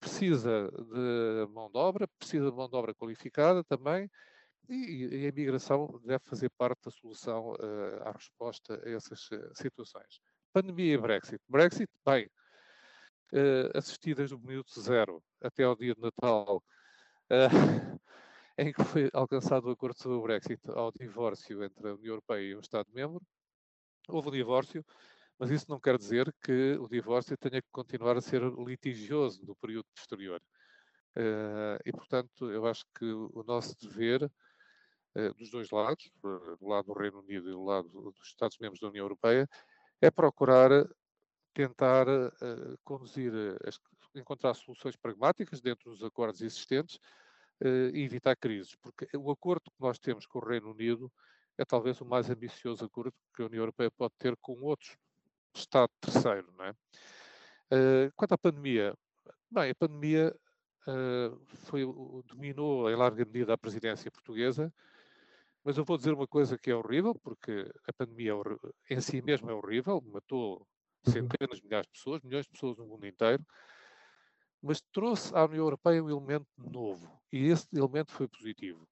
precisa 0.00 0.70
de 0.70 1.52
mão 1.52 1.70
de 1.70 1.78
obra, 1.78 2.08
precisa 2.18 2.50
de 2.50 2.56
mão 2.56 2.68
de 2.68 2.76
obra 2.76 2.94
qualificada 2.94 3.62
também, 3.64 4.10
e, 4.68 5.06
e 5.06 5.26
a 5.26 5.28
imigração 5.28 6.00
deve 6.04 6.24
fazer 6.24 6.50
parte 6.50 6.80
da 6.84 6.90
solução 6.90 7.52
uh, 7.52 8.02
à 8.04 8.12
resposta 8.12 8.80
a 8.84 8.90
essas 8.90 9.28
situações. 9.54 10.20
Pandemia 10.52 10.94
e 10.94 10.98
Brexit. 10.98 11.40
Brexit, 11.48 11.90
bem, 12.06 12.26
uh, 13.32 13.78
assisti 13.78 14.14
desde 14.14 14.34
o 14.34 14.38
minuto 14.38 14.80
zero 14.80 15.22
até 15.40 15.64
ao 15.64 15.74
dia 15.74 15.94
de 15.94 16.00
Natal, 16.00 16.62
em 18.58 18.72
que 18.72 18.84
foi 18.84 19.08
alcançado 19.14 19.68
o 19.68 19.70
acordo 19.70 19.98
sobre 19.98 20.18
o 20.18 20.22
Brexit 20.22 20.60
ao 20.70 20.92
divórcio 20.92 21.64
entre 21.64 21.88
a 21.88 21.94
União 21.94 22.12
Europeia 22.12 22.50
e 22.50 22.56
um 22.56 22.60
Estado-membro. 22.60 23.22
Houve 24.08 24.28
um 24.28 24.32
divórcio, 24.32 24.84
mas 25.38 25.50
isso 25.50 25.66
não 25.68 25.80
quer 25.80 25.96
dizer 25.96 26.32
que 26.44 26.76
o 26.78 26.88
divórcio 26.88 27.36
tenha 27.38 27.62
que 27.62 27.68
continuar 27.72 28.16
a 28.18 28.20
ser 28.20 28.42
litigioso 28.42 29.44
no 29.46 29.56
período 29.56 29.86
posterior. 29.94 30.42
Uh, 31.16 31.80
e, 31.84 31.92
portanto, 31.92 32.50
eu 32.50 32.66
acho 32.66 32.84
que 32.98 33.04
o 33.04 33.42
nosso 33.46 33.74
dever, 33.80 34.24
uh, 34.24 35.34
dos 35.34 35.50
dois 35.50 35.70
lados, 35.70 36.10
uh, 36.24 36.56
do 36.58 36.66
lado 36.66 36.86
do 36.86 36.92
Reino 36.92 37.20
Unido 37.20 37.48
e 37.48 37.52
do 37.52 37.64
lado 37.64 37.88
dos 37.88 38.28
Estados-membros 38.28 38.80
da 38.80 38.88
União 38.88 39.04
Europeia, 39.04 39.48
é 40.02 40.10
procurar 40.10 40.70
tentar 41.54 42.06
conduzir, 42.84 43.32
as, 43.66 43.78
encontrar 44.14 44.54
soluções 44.54 44.96
pragmáticas 44.96 45.60
dentro 45.60 45.90
dos 45.90 46.02
acordos 46.02 46.42
existentes 46.42 46.98
e 47.94 48.02
evitar 48.02 48.34
crises, 48.36 48.74
porque 48.76 49.06
o 49.16 49.30
acordo 49.30 49.70
que 49.70 49.80
nós 49.80 49.98
temos 49.98 50.26
com 50.26 50.38
o 50.38 50.44
Reino 50.44 50.70
Unido 50.70 51.12
é 51.58 51.64
talvez 51.64 52.00
o 52.00 52.04
mais 52.04 52.28
ambicioso 52.30 52.84
acordo 52.84 53.14
que 53.34 53.42
a 53.42 53.46
União 53.46 53.60
Europeia 53.60 53.90
pode 53.90 54.14
ter 54.18 54.36
com 54.38 54.60
outros 54.62 54.96
Estado 55.54 55.90
terceiro, 56.00 56.52
não 56.56 56.64
é? 56.64 56.70
Uh, 56.70 58.12
quanto 58.16 58.32
à 58.32 58.38
pandemia, 58.38 58.94
bem, 59.50 59.70
a 59.70 59.74
pandemia 59.74 60.34
uh, 60.86 61.38
foi, 61.66 61.82
dominou 62.26 62.90
em 62.90 62.96
larga 62.96 63.24
medida 63.24 63.52
a 63.52 63.58
presidência 63.58 64.10
portuguesa, 64.10 64.72
mas 65.64 65.78
eu 65.78 65.84
vou 65.84 65.96
dizer 65.96 66.12
uma 66.12 66.26
coisa 66.26 66.58
que 66.58 66.70
é 66.70 66.74
horrível, 66.74 67.14
porque 67.22 67.70
a 67.86 67.92
pandemia 67.92 68.32
é 68.90 68.94
em 68.94 69.00
si 69.00 69.22
mesma 69.22 69.50
é 69.50 69.54
horrível, 69.54 70.00
matou 70.00 70.66
uhum. 71.06 71.12
centenas 71.12 71.58
de 71.58 71.64
milhares 71.64 71.86
de 71.86 71.92
pessoas, 71.92 72.22
milhões 72.22 72.44
de 72.44 72.50
pessoas 72.50 72.76
no 72.78 72.86
mundo 72.86 73.06
inteiro, 73.06 73.44
mas 74.62 74.80
trouxe 74.92 75.34
à 75.34 75.44
União 75.44 75.64
Europeia 75.64 76.02
um 76.02 76.10
elemento 76.10 76.46
novo, 76.56 77.20
e 77.32 77.46
esse 77.46 77.66
elemento 77.74 78.12
foi 78.12 78.28
positivo 78.28 78.88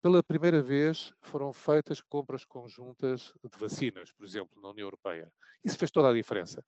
pela 0.00 0.22
primeira 0.22 0.62
vez 0.62 1.12
foram 1.20 1.52
feitas 1.52 2.00
compras 2.00 2.44
conjuntas 2.44 3.32
de 3.42 3.58
vacinas, 3.58 4.12
por 4.12 4.24
exemplo, 4.24 4.60
na 4.62 4.70
União 4.70 4.86
Europeia. 4.86 5.30
Isso 5.64 5.76
fez 5.76 5.90
toda 5.90 6.10
a 6.10 6.14
diferença. 6.14 6.64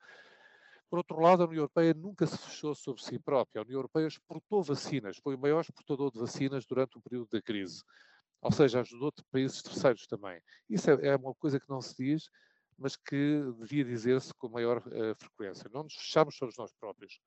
Por 0.89 0.99
outro 0.99 1.21
lado, 1.21 1.43
a 1.43 1.47
União 1.47 1.61
Europeia 1.61 1.95
nunca 1.95 2.27
se 2.27 2.37
fechou 2.37 2.75
sobre 2.75 3.03
si 3.03 3.19
própria. 3.19 3.61
A 3.61 3.65
União 3.65 3.79
Europeia 3.79 4.09
exportou 4.09 4.63
vacinas, 4.63 5.17
foi 5.19 5.37
o 5.37 5.39
maior 5.39 5.61
exportador 5.61 6.11
de 6.11 6.19
vacinas 6.19 6.67
durante 6.67 6.99
o 6.99 7.01
período 7.01 7.29
da 7.31 7.41
crise. 7.41 7.83
Ou 8.43 8.51
seja, 8.51 8.81
ajudou 8.81 9.13
países 9.31 9.63
terceiros 9.63 10.07
também. 10.07 10.41
Isso 10.69 10.91
é, 10.91 11.09
é 11.09 11.17
uma 11.17 11.35
coisa 11.35 11.61
que 11.61 11.69
não 11.69 11.81
se 11.81 11.95
diz, 11.97 12.31
mas 12.79 12.97
que 12.97 13.43
devia 13.59 13.85
dizer-se 13.85 14.33
com 14.35 14.49
maior 14.49 14.79
uh, 14.79 15.15
frequência. 15.17 15.71
Não 15.73 15.83
nos 15.83 15.95
fechamos 15.95 16.37
sobre 16.37 16.55
nós 16.59 16.73
próprios. 16.73 17.21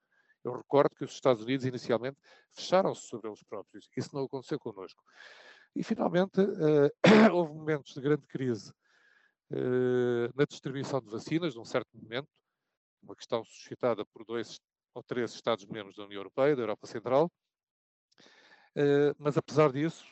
Eu 0.43 0.53
recordo 0.53 0.95
que 0.95 1.05
os 1.05 1.13
Estados 1.13 1.43
Unidos 1.43 1.65
inicialmente 1.65 2.17
fecharam-se 2.53 3.07
sobre 3.07 3.29
eles 3.29 3.43
próprios. 3.43 3.87
Isso 3.95 4.09
não 4.13 4.23
aconteceu 4.23 4.59
connosco. 4.59 5.03
E, 5.75 5.83
finalmente, 5.83 6.41
uh, 6.41 6.89
houve 7.33 7.53
momentos 7.53 7.93
de 7.93 8.01
grande 8.01 8.25
crise 8.27 8.71
uh, 9.51 10.29
na 10.35 10.45
distribuição 10.45 10.99
de 10.99 11.09
vacinas, 11.09 11.55
num 11.55 11.65
certo 11.65 11.89
momento, 11.93 12.27
uma 13.01 13.15
questão 13.15 13.43
suscitada 13.43 14.05
por 14.05 14.25
dois 14.25 14.59
ou 14.93 15.03
três 15.03 15.33
Estados-membros 15.33 15.95
da 15.95 16.03
União 16.03 16.19
Europeia, 16.19 16.55
da 16.55 16.61
Europa 16.61 16.87
Central, 16.87 17.31
uh, 18.75 19.15
mas, 19.17 19.37
apesar 19.37 19.71
disso, 19.71 20.05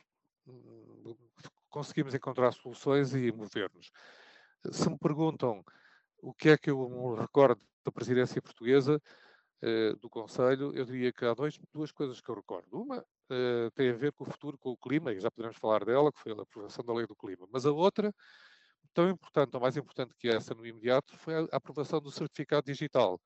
conseguimos 1.71 2.13
encontrar 2.13 2.51
soluções 2.53 3.15
e 3.15 3.31
mover-nos. 3.31 3.91
Se 4.71 4.89
me 4.89 4.97
perguntam 4.99 5.63
o 6.21 6.33
que 6.33 6.49
é 6.49 6.57
que 6.57 6.69
eu 6.69 6.89
me 6.89 7.19
recordo 7.19 7.59
da 7.83 7.91
presidência 7.91 8.39
portuguesa, 8.41 9.01
do 9.99 10.09
Conselho, 10.09 10.73
eu 10.75 10.83
diria 10.85 11.13
que 11.13 11.23
há 11.23 11.33
dois, 11.33 11.59
duas 11.71 11.91
coisas 11.91 12.19
que 12.19 12.29
eu 12.29 12.35
recordo. 12.35 12.67
Uma 12.71 12.99
uh, 12.99 13.71
tem 13.75 13.91
a 13.91 13.93
ver 13.93 14.11
com 14.11 14.23
o 14.23 14.27
futuro, 14.31 14.57
com 14.57 14.71
o 14.71 14.77
clima, 14.77 15.13
e 15.13 15.19
já 15.19 15.29
podemos 15.29 15.55
falar 15.57 15.85
dela, 15.85 16.11
que 16.11 16.19
foi 16.19 16.31
a 16.31 16.41
aprovação 16.41 16.83
da 16.83 16.93
lei 16.93 17.05
do 17.05 17.15
clima. 17.15 17.47
Mas 17.51 17.65
a 17.65 17.71
outra, 17.71 18.11
tão 18.93 19.07
importante, 19.09 19.53
ou 19.53 19.61
mais 19.61 19.77
importante 19.77 20.15
que 20.17 20.27
essa 20.27 20.55
no 20.55 20.65
imediato, 20.65 21.15
foi 21.17 21.35
a 21.35 21.47
aprovação 21.51 22.01
do 22.01 22.09
certificado 22.09 22.65
digital. 22.65 23.21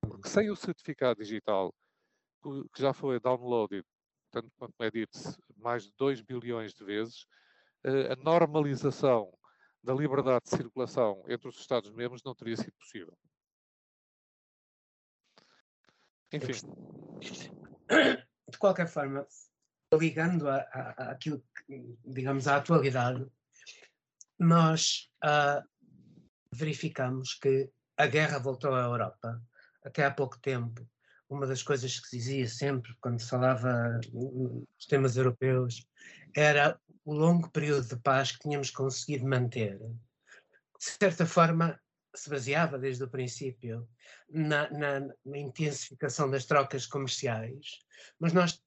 Porque 0.00 0.28
sem 0.28 0.48
o 0.48 0.56
certificado 0.56 1.20
digital, 1.20 1.74
que 2.72 2.80
já 2.80 2.92
foi 2.92 3.18
downloaded, 3.18 3.84
tanto 4.30 4.50
quanto 4.56 4.74
é 4.80 4.90
dito, 4.90 5.18
mais 5.56 5.84
de 5.84 5.92
2 5.98 6.20
bilhões 6.20 6.72
de 6.72 6.84
vezes, 6.84 7.26
a 7.84 8.16
normalização 8.16 9.32
da 9.82 9.92
liberdade 9.94 10.44
de 10.44 10.56
circulação 10.56 11.22
entre 11.28 11.48
os 11.48 11.58
Estados-membros 11.58 12.22
não 12.24 12.34
teria 12.34 12.56
sido 12.56 12.72
possível. 12.72 13.16
Enfim 16.32 16.52
de 18.54 18.58
qualquer 18.58 18.86
forma, 18.86 19.26
ligando 19.92 20.48
a, 20.48 20.56
a, 20.56 21.10
aquilo 21.10 21.42
que, 21.66 21.96
digamos, 22.04 22.46
à 22.46 22.56
atualidade, 22.56 23.26
nós 24.38 25.10
uh, 25.24 25.62
verificamos 26.52 27.34
que 27.34 27.70
a 27.96 28.06
guerra 28.06 28.38
voltou 28.38 28.74
à 28.74 28.84
Europa. 28.84 29.40
Até 29.84 30.04
há 30.04 30.10
pouco 30.10 30.38
tempo, 30.40 30.88
uma 31.28 31.46
das 31.46 31.62
coisas 31.62 31.98
que 31.98 32.08
se 32.08 32.16
dizia 32.16 32.48
sempre, 32.48 32.94
quando 33.00 33.20
se 33.20 33.28
falava 33.28 34.00
dos 34.12 34.86
temas 34.88 35.16
europeus, 35.16 35.86
era 36.34 36.78
o 37.04 37.14
longo 37.14 37.50
período 37.50 37.86
de 37.86 37.96
paz 37.96 38.32
que 38.32 38.40
tínhamos 38.40 38.70
conseguido 38.70 39.26
manter. 39.26 39.78
De 39.78 40.84
certa 40.84 41.26
forma, 41.26 41.78
se 42.14 42.30
baseava 42.30 42.78
desde 42.78 43.04
o 43.04 43.10
princípio 43.10 43.88
na, 44.30 44.70
na, 44.70 45.00
na 45.24 45.38
intensificação 45.38 46.30
das 46.30 46.44
trocas 46.44 46.86
comerciais, 46.86 47.80
mas 48.18 48.32
nós 48.32 48.62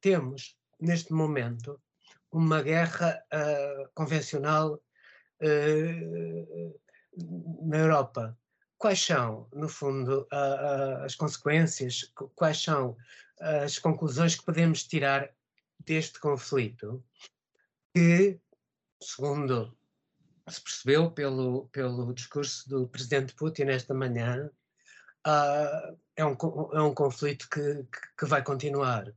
temos, 0.00 0.56
neste 0.80 1.12
momento, 1.12 1.80
uma 2.30 2.62
guerra 2.62 3.22
uh, 3.32 3.90
convencional 3.94 4.82
uh, 5.42 6.80
na 7.68 7.78
Europa. 7.78 8.38
Quais 8.78 9.04
são, 9.04 9.48
no 9.52 9.68
fundo, 9.68 10.26
uh, 10.32 11.04
as 11.04 11.14
consequências, 11.14 12.10
quais 12.34 12.60
são 12.60 12.96
as 13.38 13.78
conclusões 13.78 14.34
que 14.34 14.44
podemos 14.44 14.84
tirar 14.84 15.30
deste 15.84 16.18
conflito? 16.18 17.04
Que, 17.94 18.40
segundo 19.00 19.76
se 20.48 20.60
percebeu 20.60 21.10
pelo, 21.10 21.68
pelo 21.68 22.12
discurso 22.12 22.68
do 22.68 22.88
presidente 22.88 23.34
Putin 23.34 23.64
esta 23.64 23.94
manhã, 23.94 24.50
uh, 25.26 25.98
é, 26.16 26.24
um, 26.24 26.36
é 26.72 26.82
um 26.82 26.94
conflito 26.94 27.48
que, 27.48 27.86
que 28.18 28.26
vai 28.26 28.42
continuar 28.42 29.12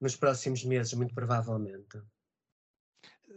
nos 0.00 0.16
próximos 0.16 0.64
meses, 0.64 0.94
muito 0.94 1.14
provavelmente. 1.14 2.00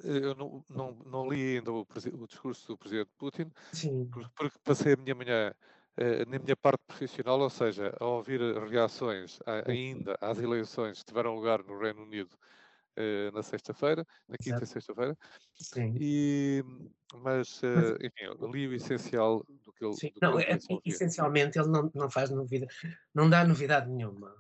Eu 0.04 0.36
não, 0.36 0.64
não, 0.70 0.92
não 1.06 1.30
li 1.30 1.58
ainda 1.58 1.72
o, 1.72 1.82
o, 1.82 2.28
discurso 2.28 2.68
do 2.68 2.78
presidente 2.78 3.12
Putin, 3.18 3.52
Sim. 3.72 4.10
porque 4.36 4.58
passei 4.64 4.94
a 4.94 4.98
minha 4.98 5.16
manhã 5.16 5.54
eh, 5.98 6.26
na 6.26 6.38
minha 6.38 6.56
parte 6.56 6.82
profissional, 6.86 7.40
ou 7.40 7.50
seja, 7.50 7.96
a 8.00 8.06
ouvir 8.06 8.42
reações 8.68 9.40
ainda 9.66 10.18
às 10.20 10.38
eleições 10.40 11.00
que 11.00 11.06
tiveram 11.06 11.36
lugar 11.36 11.64
no 11.64 11.80
Reino 11.80 12.04
Unido 12.04 12.38
uh, 12.98 13.32
na 13.34 13.44
sexta-feira, 13.44 14.06
na 14.28 14.38
quinta 14.38 14.64
e 14.64 14.68
sexta-feira. 14.68 15.18
E, 16.00 16.64
mas, 17.16 17.62
uh, 17.64 17.98
enfim, 18.02 18.52
li 18.52 18.68
o 18.68 18.74
essencial 18.74 19.46
do 19.64 19.74
que 19.74 19.86
ele. 19.86 19.96
Sim, 19.96 20.12
não, 20.22 20.40
ele 20.40 20.52
é, 20.52 20.60
essencialmente 20.86 21.60
ele 21.60 21.70
não, 21.70 21.92
não 21.94 22.10
faz 22.10 22.30
novidade, 22.30 22.74
não 23.14 23.30
dá 23.30 23.46
novidade 23.46 23.90
nenhuma. 23.90 24.32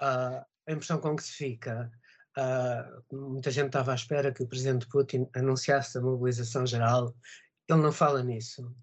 Uh, 0.00 0.44
a 0.66 0.72
impressão 0.72 0.98
com 0.98 1.16
que 1.16 1.22
se 1.22 1.32
fica. 1.32 1.90
Uh, 2.36 3.16
muita 3.30 3.50
gente 3.50 3.66
estava 3.66 3.92
à 3.92 3.94
espera 3.94 4.32
que 4.32 4.42
o 4.42 4.48
presidente 4.48 4.88
Putin 4.88 5.28
anunciasse 5.36 5.96
a 5.96 6.00
mobilização 6.00 6.66
geral. 6.66 7.14
Ele 7.68 7.80
não 7.80 7.92
fala 7.92 8.22
nisso. 8.22 8.74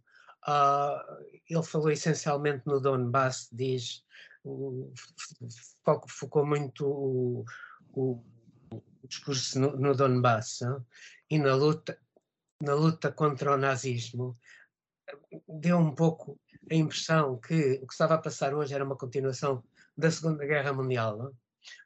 Uh, 0.48 1.24
ele 1.50 1.64
falou 1.64 1.92
essencialmente 1.92 2.66
no 2.66 2.80
Donbass, 2.80 3.50
diz, 3.52 4.04
o, 4.44 4.92
focou 6.08 6.46
muito 6.46 6.88
o, 6.88 7.46
o, 7.94 8.24
discurso 9.08 9.60
no, 9.60 9.76
no 9.78 9.96
Donbass 9.96 10.60
e 11.30 11.40
na 11.40 11.56
luta, 11.56 11.98
na 12.62 12.74
luta 12.74 13.12
contra 13.12 13.54
o 13.54 13.58
nazismo, 13.58 14.38
deu 15.48 15.78
um 15.78 15.94
pouco 15.94 16.40
a 16.70 16.76
impressão 16.76 17.40
que 17.40 17.80
o 17.82 17.88
que 17.88 17.94
estava 17.94 18.16
a 18.16 18.22
passar 18.22 18.54
hoje 18.54 18.74
era 18.74 18.84
uma 18.84 18.98
continuação 18.98 19.64
da 19.98 20.10
Segunda 20.10 20.46
Guerra 20.46 20.74
Mundial, 20.74 21.34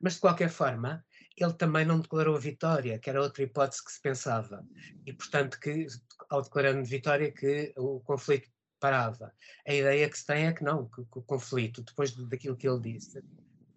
mas 0.01 0.15
de 0.15 0.19
qualquer 0.19 0.49
forma 0.49 1.03
ele 1.37 1.53
também 1.53 1.85
não 1.85 1.99
declarou 1.99 2.39
vitória, 2.39 2.97
que 2.97 3.09
era 3.09 3.21
outra 3.21 3.43
hipótese 3.43 3.83
que 3.83 3.91
se 3.91 4.01
pensava. 4.01 4.65
E, 5.05 5.11
portanto, 5.11 5.59
que 5.59 5.85
ao 6.29 6.41
declarando 6.41 6.85
vitória 6.85 7.29
que 7.29 7.73
o 7.75 7.99
conflito 7.99 8.49
parava. 8.79 9.33
A 9.67 9.73
ideia 9.73 10.09
que 10.09 10.17
se 10.17 10.25
tem 10.25 10.47
é 10.47 10.53
que 10.53 10.63
não, 10.63 10.87
que, 10.87 11.03
que 11.03 11.19
o 11.19 11.21
conflito, 11.21 11.83
depois 11.83 12.11
daquilo 12.15 12.55
que 12.55 12.67
ele 12.67 12.79
disse, 12.79 13.21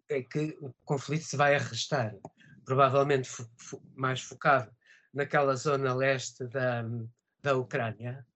é 0.08 0.22
que 0.22 0.56
o 0.60 0.72
conflito 0.84 1.24
se 1.24 1.36
vai 1.36 1.54
arrastar, 1.54 2.14
provavelmente 2.68 3.26
fo, 3.26 3.48
fo, 3.56 3.82
mais 3.96 4.20
focado 4.20 4.70
naquela 5.12 5.56
zona 5.56 5.94
leste 5.94 6.46
da, 6.48 6.84
da 7.42 7.56
Ucrânia, 7.56 8.26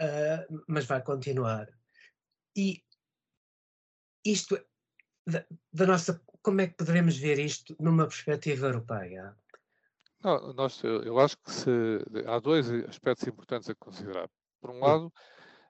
uh, 0.00 0.62
mas 0.66 0.84
vai 0.84 1.00
continuar. 1.00 1.68
E 2.56 2.82
isto, 4.24 4.58
da, 5.24 5.44
da, 5.72 5.86
nossa, 5.86 6.20
como 6.42 6.60
é 6.60 6.66
que 6.66 6.74
poderemos 6.74 7.16
ver 7.16 7.38
isto 7.38 7.76
numa 7.78 8.08
perspectiva 8.08 8.66
europeia? 8.66 9.36
Não, 10.24 10.52
nós, 10.52 10.82
eu 10.82 11.20
acho 11.20 11.38
que 11.38 11.52
se, 11.52 11.70
há 12.26 12.40
dois 12.40 12.68
aspectos 12.88 13.28
importantes 13.28 13.70
a 13.70 13.76
considerar. 13.76 14.28
Por 14.60 14.70
um 14.70 14.80
lado, 14.80 15.12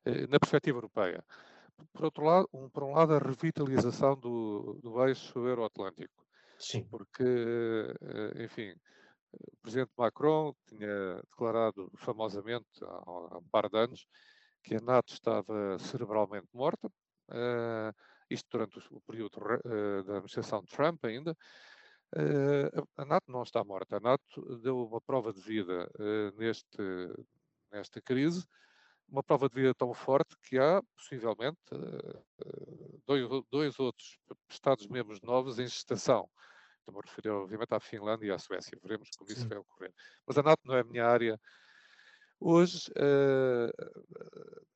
eh, 0.06 0.26
na 0.28 0.40
perspectiva 0.40 0.78
europeia. 0.78 1.22
Por 1.92 2.06
outro 2.06 2.24
lado, 2.24 2.48
um, 2.54 2.70
por 2.70 2.84
um 2.84 2.92
lado, 2.92 3.12
a 3.12 3.18
revitalização 3.18 4.18
do, 4.18 4.80
do 4.82 5.06
eixo 5.06 5.38
euroatlântico. 5.46 6.27
Sim. 6.58 6.84
Porque, 6.84 7.22
eh, 7.24 8.44
enfim, 8.44 8.74
o 9.32 9.56
presidente 9.62 9.92
Macron 9.96 10.54
tinha 10.66 11.16
declarado 11.30 11.90
famosamente 11.96 12.66
há, 12.82 13.38
um 13.38 13.48
par 13.50 13.68
de 13.68 13.78
anos 13.78 14.06
que 14.62 14.74
a 14.74 14.80
NATO 14.80 15.12
estava 15.12 15.78
cerebralmente 15.78 16.48
morta, 16.52 16.88
uh, 16.88 17.94
isto 18.28 18.46
durante 18.50 18.78
o, 18.90 19.00
período 19.02 19.36
uh, 19.38 20.02
da 20.02 20.14
administração 20.14 20.60
de 20.62 20.66
Trump 20.66 21.04
ainda. 21.04 21.36
Uh, 22.14 22.88
a 22.96 23.04
NATO 23.04 23.30
não 23.30 23.42
está 23.42 23.62
morta, 23.62 23.96
a 23.96 24.00
NATO 24.00 24.58
deu 24.58 24.86
uma 24.86 25.00
prova 25.00 25.32
de 25.32 25.40
vida 25.40 25.88
neste, 26.36 26.78
nesta 27.70 28.00
crise, 28.00 28.46
uma 29.08 29.22
prova 29.22 29.48
de 29.48 29.54
vida 29.54 29.74
tão 29.74 29.92
forte 29.94 30.36
que 30.42 30.58
há, 30.58 30.82
possivelmente, 30.96 31.58
dois, 33.06 33.44
dois 33.50 33.78
outros 33.78 34.18
Estados-membros 34.50 35.20
novos 35.22 35.58
em 35.58 35.66
gestação. 35.66 36.28
Estou-me 36.78 37.00
a 37.00 37.08
referir, 37.08 37.30
obviamente, 37.30 37.74
à 37.74 37.80
Finlândia 37.80 38.26
e 38.26 38.30
à 38.30 38.38
Suécia. 38.38 38.78
Veremos 38.82 39.10
como 39.16 39.30
isso 39.30 39.48
vai 39.48 39.58
ocorrer. 39.58 39.92
Mas 40.26 40.38
a 40.38 40.42
NATO 40.42 40.60
não 40.64 40.74
é 40.74 40.80
a 40.80 40.84
minha 40.84 41.06
área. 41.06 41.40
Hoje, 42.40 42.90
uh, 42.92 43.70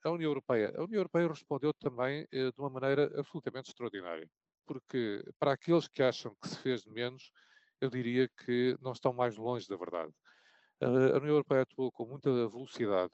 a 0.05 0.11
União 0.11 0.31
Europeia. 0.31 0.75
A 0.77 0.83
União 0.83 0.99
Europeia 0.99 1.29
respondeu 1.29 1.73
também 1.75 2.25
uh, 2.25 2.53
de 2.53 2.55
uma 2.59 2.69
maneira 2.71 3.05
absolutamente 3.19 3.71
extraordinária. 3.71 4.29
Porque, 4.67 5.25
para 5.39 5.53
aqueles 5.53 5.89
que 5.89 6.03
acham 6.03 6.37
que 6.41 6.49
se 6.49 6.59
fez 6.59 6.83
de 6.83 6.91
menos, 6.91 7.31
eu 7.81 7.89
diria 7.89 8.29
que 8.45 8.77
não 8.81 8.93
estão 8.93 9.13
mais 9.13 9.37
longe 9.37 9.67
da 9.69 9.77
verdade. 9.77 10.13
A 10.81 11.17
União 11.19 11.35
Europeia 11.35 11.63
atuou 11.63 11.91
com 11.93 12.05
muita 12.05 12.31
velocidade, 12.49 13.13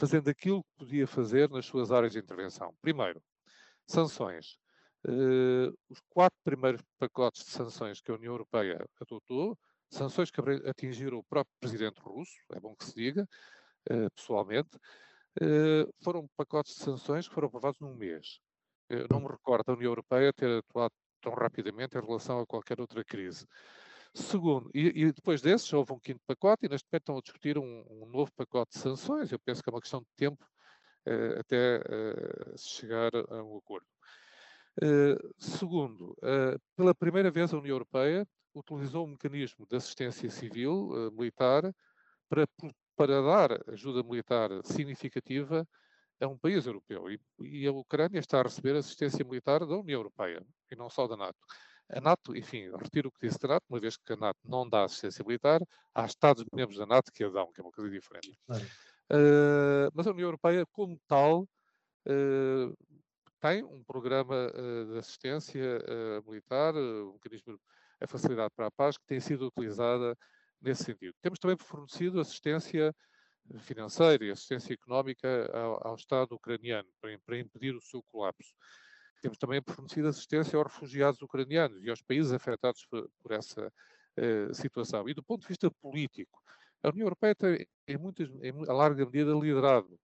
fazendo 0.00 0.30
aquilo 0.30 0.64
que 0.64 0.70
podia 0.78 1.06
fazer 1.06 1.50
nas 1.50 1.66
suas 1.66 1.92
áreas 1.92 2.14
de 2.14 2.18
intervenção. 2.18 2.74
Primeiro, 2.80 3.22
sanções. 3.86 4.56
Uh, 5.06 5.76
os 5.90 6.00
quatro 6.08 6.38
primeiros 6.42 6.82
pacotes 6.98 7.44
de 7.44 7.50
sanções 7.50 8.00
que 8.00 8.10
a 8.10 8.14
União 8.14 8.32
Europeia 8.32 8.82
adotou, 8.98 9.58
sanções 9.90 10.30
que 10.30 10.40
atingiram 10.66 11.18
o 11.18 11.24
próprio 11.24 11.54
presidente 11.60 12.00
russo, 12.00 12.32
é 12.52 12.60
bom 12.60 12.74
que 12.74 12.84
se 12.86 12.94
diga, 12.94 13.28
uh, 13.90 14.10
pessoalmente, 14.14 14.74
uh, 15.42 15.92
foram 16.02 16.26
pacotes 16.34 16.76
de 16.76 16.80
sanções 16.82 17.28
que 17.28 17.34
foram 17.34 17.48
aprovados 17.48 17.78
num 17.78 17.94
mês. 17.94 18.40
Eu 18.88 19.06
não 19.10 19.20
me 19.20 19.28
recordo 19.28 19.66
da 19.66 19.74
União 19.74 19.90
Europeia 19.90 20.32
ter 20.32 20.50
atuado 20.58 20.94
tão 21.20 21.34
rapidamente 21.34 21.96
em 21.96 22.00
relação 22.00 22.40
a 22.40 22.46
qualquer 22.46 22.80
outra 22.80 23.04
crise. 23.04 23.46
Segundo, 24.12 24.70
e, 24.74 25.04
e, 25.04 25.12
depois 25.12 25.40
desses 25.40 25.72
houve 25.72 25.92
um 25.92 25.98
quinto 25.98 26.20
pacote 26.26 26.66
e 26.66 26.68
neste 26.68 26.86
momento 26.90 27.02
estão 27.02 27.18
a 27.18 27.20
discutir 27.20 27.58
um, 27.58 27.84
um 27.88 28.06
novo 28.06 28.32
pacote 28.34 28.72
de 28.72 28.78
sanções. 28.78 29.30
Eu 29.30 29.38
penso 29.38 29.62
que 29.62 29.70
é 29.70 29.72
uma 29.72 29.80
questão 29.80 30.00
de 30.00 30.08
tempo 30.16 30.44
até 31.38 31.80
se 32.56 32.68
chegar 32.68 33.10
a 33.14 33.42
um 33.42 33.56
acordo. 33.56 33.86
Eh, 34.82 35.16
segundo, 35.38 36.16
uh, 36.22 36.58
pela 36.76 36.94
primeira 36.94 37.30
vez 37.30 37.52
a 37.52 37.58
União 37.58 37.74
Europeia 37.74 38.26
utilizou 38.54 39.04
um 39.04 39.10
mecanismo 39.10 39.66
de 39.66 39.76
assistência 39.76 40.30
civil 40.30 40.90
uh, 40.90 41.12
militar 41.12 41.70
para, 42.28 42.46
para 42.96 43.22
dar 43.22 43.60
ajuda 43.70 44.02
militar 44.02 44.50
significativa 44.64 45.68
a 46.20 46.26
um 46.28 46.38
país 46.38 46.66
europeu. 46.66 47.10
E, 47.10 47.20
e, 47.40 47.66
a 47.66 47.72
Ucrânia 47.72 48.18
está 48.18 48.40
a 48.40 48.42
receber 48.42 48.76
assistência 48.76 49.24
militar 49.24 49.60
da 49.66 49.76
União 49.76 49.98
Europeia 49.98 50.42
e 50.70 50.76
não 50.76 50.88
só 50.88 51.06
da 51.06 51.16
NATO. 51.16 51.38
A 51.92 52.00
NATO, 52.00 52.36
enfim, 52.36 52.70
retiro 52.76 53.08
o 53.08 53.12
que 53.12 53.26
disse 53.26 53.38
da 53.40 53.48
NATO, 53.48 53.64
uma 53.68 53.80
vez 53.80 53.96
que 53.96 54.12
a 54.12 54.16
NATO 54.16 54.38
não 54.44 54.68
dá 54.68 54.84
assistência 54.84 55.24
militar, 55.24 55.60
há 55.94 56.06
Estados-membros 56.06 56.78
da 56.78 56.86
NATO 56.86 57.10
que 57.12 57.24
a 57.24 57.28
dão, 57.28 57.52
que 57.52 57.60
é 57.60 57.64
uma 57.64 57.72
coisa 57.72 57.90
diferente. 57.90 58.38
mas 59.94 60.06
a 60.06 60.10
União 60.10 60.26
Europeia, 60.26 60.64
como 60.72 60.98
tal, 61.08 61.48
tem 63.40 63.64
um 63.64 63.82
programa 63.82 64.48
uh, 64.48 64.92
de 64.92 64.98
assistência 64.98 65.78
uh, 65.78 66.30
militar, 66.30 66.74
uh, 66.74 67.10
um 67.10 67.14
mecanismo, 67.14 67.58
a 67.98 68.06
facilidade 68.06 68.52
para 68.54 68.66
a 68.66 68.70
paz, 68.70 68.98
que 68.98 69.06
tem 69.06 69.18
sido 69.18 69.46
utilizada 69.46 70.16
nesse 70.60 70.84
sentido. 70.84 71.14
Temos 71.22 71.38
também 71.38 71.56
fornecido 71.56 72.20
assistência 72.20 72.94
financeira 73.60 74.24
e 74.24 74.30
assistência 74.30 74.74
económica 74.74 75.50
ao, 75.52 75.88
ao 75.88 75.94
Estado 75.94 76.34
ucraniano, 76.34 76.88
para, 77.00 77.18
para, 77.24 77.38
impedir 77.38 77.74
o 77.74 77.80
seu 77.80 78.02
colapso. 78.12 78.52
Temos 79.20 79.38
também 79.38 79.62
fornecido 79.66 80.08
assistência 80.08 80.56
aos 80.56 80.72
refugiados 80.72 81.20
ucranianos 81.22 81.82
e 81.84 81.90
aos 81.90 82.02
países 82.02 82.32
afetados 82.32 82.86
por, 82.86 83.32
essa 83.32 83.72
situação. 84.52 85.08
E 85.08 85.14
do 85.14 85.22
ponto 85.22 85.42
de 85.42 85.48
vista 85.48 85.70
político, 85.70 86.42
a 86.82 86.88
União 86.88 87.04
Europeia 87.04 87.34
tem, 87.34 87.66
em, 87.86 87.96
muitas, 87.96 88.28
em 88.42 88.52
a 88.68 88.72
larga 88.72 89.04
medida, 89.04 89.32
liderado 89.32 89.98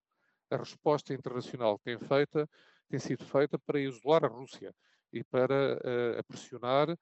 a 0.51 0.57
resposta 0.57 1.13
internacional 1.13 1.77
que 1.79 1.85
tem 1.85 1.99
feita 1.99 2.49
tem 2.89 2.99
sido 2.99 3.25
feita 3.25 3.59
para 3.59 3.81
isolar 3.81 4.25
a 4.25 4.29
Rússia 4.29 4.75
e 5.13 5.23
para 5.25 5.75
uh, 5.77 6.19
a 6.19 6.23
pressionar 6.23 6.97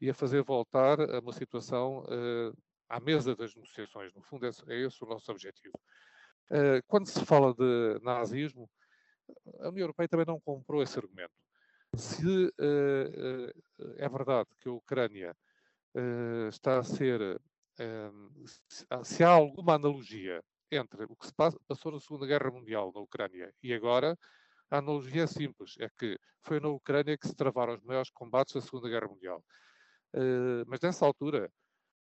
e 0.00 0.10
a 0.10 0.14
fazer 0.14 0.42
voltar 0.42 1.00
a 1.00 1.20
uma 1.20 1.32
situação 1.32 2.00
uh, 2.04 2.56
à 2.88 3.00
mesa 3.00 3.34
das 3.34 3.54
negociações. 3.54 4.12
No 4.14 4.22
fundo, 4.22 4.46
é, 4.46 4.50
é 4.68 4.86
esse 4.86 5.02
o 5.02 5.06
nosso 5.06 5.30
objetivo. 5.30 5.74
Uh, 6.50 6.82
quando 6.86 7.06
se 7.06 7.24
fala 7.24 7.54
de 7.54 8.00
nazismo, 8.02 8.68
a 9.60 9.68
União 9.68 9.84
Europeia 9.84 10.08
também 10.08 10.26
não 10.26 10.40
comprou 10.40 10.82
esse 10.82 10.98
argumento. 10.98 11.32
Se 11.96 12.52
é 13.98 14.08
verdade 14.08 14.48
que 14.60 14.68
a 14.68 14.72
Ucrânia 14.72 15.36
está 16.48 16.78
a 16.78 16.82
ser. 16.82 17.40
se 19.04 19.24
há 19.24 19.30
alguma 19.30 19.74
analogia 19.74 20.42
entre 20.70 21.04
o 21.04 21.16
que 21.16 21.26
se 21.26 21.32
passou 21.34 21.92
na 21.92 22.00
Segunda 22.00 22.26
Guerra 22.26 22.50
Mundial 22.50 22.92
na 22.94 23.00
Ucrânia 23.00 23.52
e 23.62 23.72
agora, 23.72 24.18
a 24.70 24.78
analogia 24.78 25.24
é 25.24 25.26
simples, 25.26 25.74
é 25.78 25.88
que 25.88 26.18
foi 26.42 26.60
na 26.60 26.68
Ucrânia 26.68 27.16
que 27.16 27.28
se 27.28 27.34
travaram 27.34 27.74
os 27.74 27.82
maiores 27.82 28.10
combates 28.10 28.54
da 28.54 28.60
Segunda 28.60 28.88
Guerra 28.88 29.08
Mundial. 29.08 29.44
Uh, 30.14 30.64
mas 30.66 30.80
nessa 30.80 31.04
altura, 31.04 31.50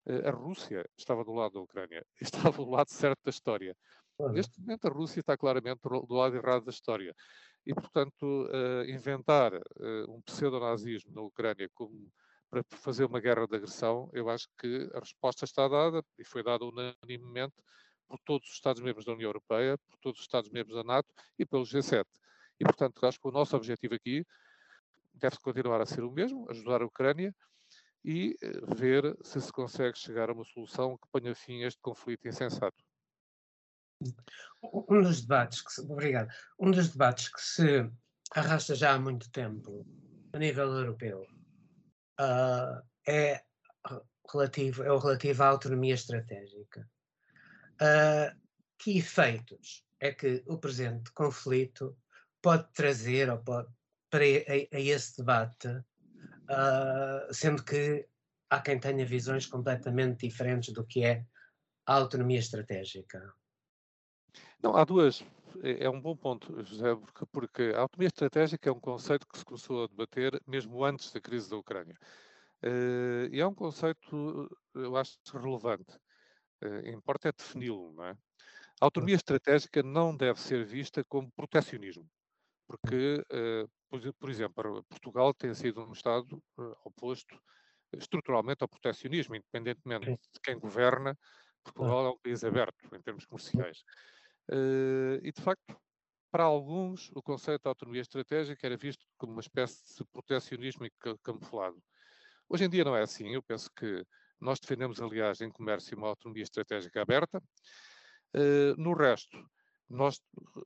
uh, 0.06 0.28
a 0.28 0.30
Rússia 0.30 0.84
estava 0.96 1.24
do 1.24 1.32
lado 1.32 1.54
da 1.54 1.60
Ucrânia, 1.60 2.04
estava 2.20 2.64
do 2.64 2.70
lado 2.70 2.88
certo 2.88 3.20
da 3.24 3.30
história. 3.30 3.76
Neste 4.32 4.60
momento, 4.60 4.86
a 4.86 4.90
Rússia 4.90 5.20
está 5.20 5.36
claramente 5.36 5.80
do 5.82 6.14
lado 6.14 6.36
errado 6.36 6.64
da 6.64 6.70
história. 6.70 7.14
E, 7.64 7.72
portanto, 7.74 8.22
uh, 8.24 8.84
inventar 8.88 9.52
um 10.08 10.20
pseudo-nazismo 10.22 11.12
na 11.14 11.22
Ucrânia 11.22 11.68
como 11.74 12.10
para 12.52 12.62
fazer 12.76 13.06
uma 13.06 13.18
guerra 13.18 13.46
de 13.46 13.56
agressão, 13.56 14.10
eu 14.12 14.28
acho 14.28 14.46
que 14.58 14.90
a 14.92 15.00
resposta 15.00 15.46
está 15.46 15.66
dada 15.66 16.04
e 16.18 16.24
foi 16.24 16.42
dada 16.42 16.64
unanimemente 16.66 17.54
por 18.06 18.18
todos 18.18 18.46
os 18.46 18.54
Estados-membros 18.54 19.06
da 19.06 19.12
União 19.12 19.28
Europeia, 19.28 19.78
por 19.88 19.98
todos 19.98 20.20
os 20.20 20.24
Estados-membros 20.26 20.76
da 20.76 20.84
NATO 20.84 21.08
e 21.38 21.46
pelo 21.46 21.62
G7. 21.62 22.04
E, 22.60 22.64
portanto, 22.64 23.06
acho 23.06 23.18
que 23.18 23.26
o 23.26 23.32
nosso 23.32 23.56
objetivo 23.56 23.94
aqui 23.94 24.22
deve 25.14 25.38
continuar 25.38 25.80
a 25.80 25.86
ser 25.86 26.04
o 26.04 26.10
mesmo, 26.10 26.46
ajudar 26.50 26.82
a 26.82 26.86
Ucrânia 26.86 27.34
e 28.04 28.36
eh, 28.42 28.74
ver 28.74 29.16
se 29.22 29.40
se 29.40 29.50
consegue 29.50 29.96
chegar 29.98 30.28
a 30.28 30.34
uma 30.34 30.44
solução 30.44 30.98
que 30.98 31.08
ponha 31.10 31.34
fim 31.34 31.64
a 31.64 31.68
este 31.68 31.80
conflito 31.80 32.28
insensato. 32.28 32.84
Um 34.62 35.02
dos 35.02 35.22
debates 35.22 35.62
que 35.62 35.72
se, 35.72 35.80
obrigado. 35.80 36.32
Um 36.58 36.70
dos 36.70 36.90
debates 36.90 37.28
que 37.28 37.40
se 37.40 37.90
arrasta 38.34 38.74
já 38.74 38.94
há 38.94 38.98
muito 38.98 39.30
tempo 39.30 39.86
a 40.32 40.38
nível 40.38 40.66
europeu 40.66 41.26
uh, 42.20 42.82
é 43.06 43.42
relativo 44.32 44.82
é 44.82 44.90
o 44.90 44.98
relativo 44.98 45.42
à 45.42 45.48
autonomia 45.48 45.94
estratégica. 45.94 46.88
Uh, 47.74 48.38
que 48.78 48.98
efeitos 48.98 49.84
é 50.00 50.12
que 50.12 50.42
o 50.46 50.58
presente 50.58 51.12
conflito 51.12 51.96
pode 52.40 52.72
trazer 52.72 53.30
ou 53.30 53.38
pode, 53.38 53.68
para 54.10 54.24
a, 54.24 54.76
a 54.76 54.80
esse 54.80 55.16
debate, 55.18 55.68
uh, 55.68 57.32
sendo 57.32 57.62
que 57.62 58.06
há 58.50 58.60
quem 58.60 58.78
tenha 58.78 59.06
visões 59.06 59.46
completamente 59.46 60.26
diferentes 60.26 60.72
do 60.74 60.84
que 60.84 61.04
é 61.04 61.24
a 61.86 61.94
autonomia 61.94 62.38
estratégica. 62.38 63.32
Não, 64.62 64.76
há 64.76 64.84
duas, 64.84 65.24
é, 65.62 65.84
é 65.84 65.90
um 65.90 66.00
bom 66.00 66.16
ponto, 66.16 66.62
José, 66.62 66.94
porque, 66.94 67.26
porque, 67.26 67.62
a 67.74 67.80
autonomia 67.80 68.06
estratégica 68.06 68.70
é 68.70 68.72
um 68.72 68.78
conceito 68.78 69.26
que 69.26 69.36
se 69.36 69.44
começou 69.44 69.84
a 69.84 69.86
debater 69.88 70.40
mesmo 70.46 70.84
antes 70.84 71.12
da 71.12 71.20
crise 71.20 71.50
da 71.50 71.56
Ucrânia. 71.56 71.96
Uh, 72.62 73.26
e 73.32 73.40
é 73.40 73.46
um 73.46 73.54
conceito, 73.54 74.48
eu 74.74 74.96
acho, 74.96 75.18
relevante. 75.34 75.98
Uh, 76.62 76.88
importa 76.88 77.28
é 77.28 77.32
defini-lo, 77.32 77.92
não 77.92 78.04
é? 78.04 78.10
A 78.80 78.84
autonomia 78.84 79.16
estratégica 79.16 79.82
não 79.82 80.16
deve 80.16 80.40
ser 80.40 80.64
vista 80.64 81.02
como 81.04 81.30
protecionismo, 81.32 82.08
porque, 82.68 83.24
uh, 83.32 83.68
por, 83.90 84.00
por, 84.14 84.30
exemplo, 84.30 84.84
Portugal 84.84 85.34
tem 85.34 85.52
sido 85.54 85.84
um 85.84 85.92
Estado 85.92 86.40
oposto 86.84 87.36
estruturalmente 87.92 88.62
ao 88.62 88.68
protecionismo, 88.68 89.34
independentemente 89.34 90.06
de 90.06 90.40
quem 90.42 90.56
governa, 90.56 91.18
Portugal 91.64 92.06
é 92.06 92.10
um 92.10 92.18
país 92.18 92.44
aberto 92.44 92.94
em 92.94 93.00
termos 93.00 93.26
comerciais. 93.26 93.82
Uh, 94.50 95.18
e, 95.22 95.32
de 95.32 95.40
facto, 95.40 95.76
para 96.30 96.44
alguns, 96.44 97.10
o 97.14 97.22
conceito 97.22 97.62
de 97.62 97.68
autonomia 97.68 98.00
estratégica 98.00 98.66
era 98.66 98.76
visto 98.76 99.04
como 99.18 99.32
uma 99.32 99.40
espécie 99.40 99.82
de 99.98 100.04
protecionismo 100.06 100.86
camuflado. 101.22 101.82
Hoje 102.48 102.64
em 102.64 102.70
dia 102.70 102.84
não 102.84 102.96
é 102.96 103.02
assim. 103.02 103.28
Eu 103.34 103.42
penso 103.42 103.70
que 103.70 104.04
nós 104.40 104.58
defendemos, 104.58 105.00
aliás, 105.00 105.40
em 105.40 105.50
comércio 105.50 105.96
uma 105.96 106.08
autonomia 106.08 106.42
estratégica 106.42 107.02
aberta. 107.02 107.42
Uh, 108.34 108.74
no 108.78 108.94
resto, 108.94 109.38
nós 109.88 110.20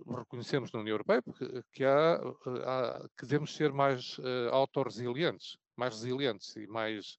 reconhecemos 0.08 0.70
na 0.70 0.78
União 0.78 0.94
Europeia 0.94 1.22
que, 1.72 1.84
há, 1.84 2.14
há, 2.14 3.08
que 3.18 3.26
devemos 3.26 3.54
ser 3.54 3.72
mais 3.72 4.18
uh, 4.18 4.48
autorresilientes, 4.52 5.58
mais 5.76 5.94
resilientes 5.94 6.54
e 6.54 6.66
mais 6.68 7.18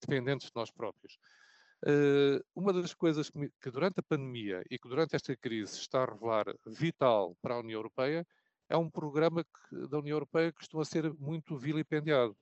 dependentes 0.00 0.48
de 0.48 0.52
nós 0.54 0.70
próprios. 0.70 1.18
Uh, 1.86 2.42
uma 2.54 2.72
das 2.72 2.94
coisas 2.94 3.28
que, 3.28 3.70
durante 3.70 4.00
a 4.00 4.02
pandemia 4.02 4.64
e 4.70 4.78
que 4.78 4.88
durante 4.88 5.14
esta 5.14 5.36
crise 5.36 5.78
está 5.78 6.02
a 6.02 6.06
revelar 6.06 6.46
vital 6.66 7.36
para 7.42 7.56
a 7.56 7.58
União 7.58 7.78
Europeia 7.78 8.26
é 8.70 8.76
um 8.76 8.88
programa 8.88 9.44
que, 9.44 9.86
da 9.88 9.98
União 9.98 10.14
Europeia 10.14 10.50
que 10.50 10.60
costuma 10.60 10.82
ser 10.86 11.12
muito 11.12 11.58
vilipendiado. 11.58 12.34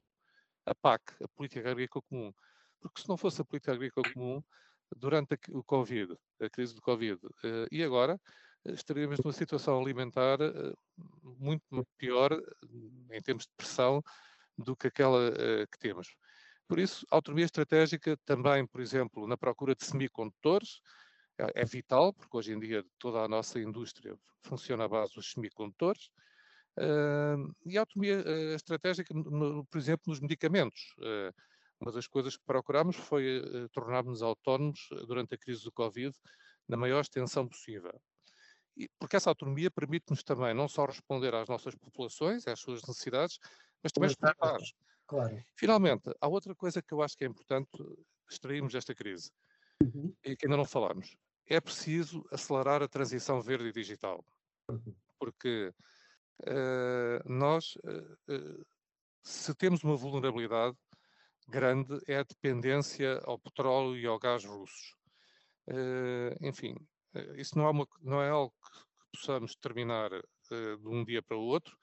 A 0.64 0.72
PAC, 0.76 1.02
a 1.20 1.26
Política 1.34 1.68
Agrícola 1.68 2.04
Comum. 2.08 2.32
Porque 2.80 3.02
se 3.02 3.08
não 3.08 3.16
fosse 3.16 3.40
a 3.40 3.44
Política 3.44 3.72
Agrícola 3.72 4.08
Comum, 4.12 4.40
durante 4.96 5.34
a, 5.34 5.38
o 5.58 5.64
Covid, 5.64 6.16
a 6.40 6.48
crise 6.48 6.72
do 6.72 6.80
Covid, 6.80 7.18
uh, 7.26 7.66
e 7.72 7.82
agora, 7.82 8.20
estaríamos 8.64 9.18
numa 9.18 9.32
situação 9.32 9.80
alimentar 9.80 10.38
muito 11.20 11.84
pior 11.98 12.30
em 13.10 13.20
termos 13.20 13.44
de 13.44 13.52
pressão 13.56 14.00
do 14.56 14.76
que 14.76 14.86
aquela 14.86 15.32
que 15.66 15.78
temos. 15.80 16.14
Por 16.68 16.78
isso, 16.78 17.06
autonomia 17.10 17.44
estratégica 17.44 18.16
também, 18.24 18.66
por 18.66 18.80
exemplo, 18.80 19.26
na 19.26 19.36
procura 19.36 19.74
de 19.74 19.84
semicondutores, 19.84 20.80
é, 21.38 21.62
é 21.62 21.64
vital, 21.64 22.12
porque 22.12 22.36
hoje 22.36 22.52
em 22.52 22.58
dia 22.58 22.84
toda 22.98 23.20
a 23.20 23.28
nossa 23.28 23.58
indústria 23.58 24.16
funciona 24.42 24.84
à 24.84 24.88
base 24.88 25.14
dos 25.14 25.32
semicondutores. 25.32 26.10
Uh, 26.78 27.52
e 27.66 27.76
autonomia 27.76 28.22
uh, 28.22 28.54
estratégica, 28.54 29.12
no, 29.12 29.64
por 29.66 29.78
exemplo, 29.78 30.04
nos 30.06 30.20
medicamentos. 30.20 30.94
Uh, 30.98 31.34
uma 31.80 31.92
das 31.92 32.06
coisas 32.06 32.36
que 32.36 32.44
procurámos 32.44 32.96
foi 32.96 33.40
uh, 33.40 33.68
tornarmos 33.70 34.22
autónomos 34.22 34.88
durante 35.06 35.34
a 35.34 35.38
crise 35.38 35.64
do 35.64 35.72
Covid 35.72 36.14
na 36.68 36.76
maior 36.76 37.00
extensão 37.00 37.46
possível. 37.46 37.92
E, 38.76 38.88
porque 38.98 39.16
essa 39.16 39.28
autonomia 39.28 39.70
permite-nos 39.70 40.22
também 40.22 40.54
não 40.54 40.68
só 40.68 40.86
responder 40.86 41.34
às 41.34 41.48
nossas 41.48 41.74
populações, 41.74 42.46
às 42.46 42.60
suas 42.60 42.82
necessidades, 42.86 43.38
mas 43.82 43.92
também 43.92 44.10
exportar. 44.10 44.58
Claro. 45.12 45.44
Finalmente, 45.54 46.10
há 46.22 46.26
outra 46.26 46.54
coisa 46.54 46.80
que 46.80 46.94
eu 46.94 47.02
acho 47.02 47.18
que 47.18 47.24
é 47.24 47.26
importante 47.26 47.68
extrairmos 48.30 48.72
desta 48.72 48.94
crise 48.94 49.30
uhum. 49.82 50.16
e 50.24 50.34
que 50.34 50.46
ainda 50.46 50.56
não 50.56 50.64
falámos. 50.64 51.14
É 51.46 51.60
preciso 51.60 52.24
acelerar 52.32 52.82
a 52.82 52.88
transição 52.88 53.38
verde 53.42 53.68
e 53.68 53.72
digital. 53.72 54.24
Uhum. 54.70 54.96
Porque 55.18 55.70
uh, 56.44 57.30
nós, 57.30 57.76
uh, 57.84 58.66
se 59.22 59.54
temos 59.54 59.84
uma 59.84 59.96
vulnerabilidade 59.96 60.78
grande, 61.46 62.00
é 62.06 62.16
a 62.16 62.22
dependência 62.22 63.20
ao 63.24 63.38
petróleo 63.38 63.98
e 63.98 64.06
ao 64.06 64.18
gás 64.18 64.46
russos. 64.46 64.96
enfim, 66.40 66.74
isso 67.36 67.58
não 67.58 67.66
é, 67.66 67.70
uma, 67.70 67.86
não 68.00 68.22
é 68.22 68.30
algo 68.30 68.54
que, 68.62 68.78
que 68.78 69.18
possamos 69.18 69.54
terminar 69.56 70.08
de 70.10 70.88
um 70.88 71.04
dia 71.04 71.20
para 71.20 71.36
o 71.36 71.42
outro, 71.42 71.76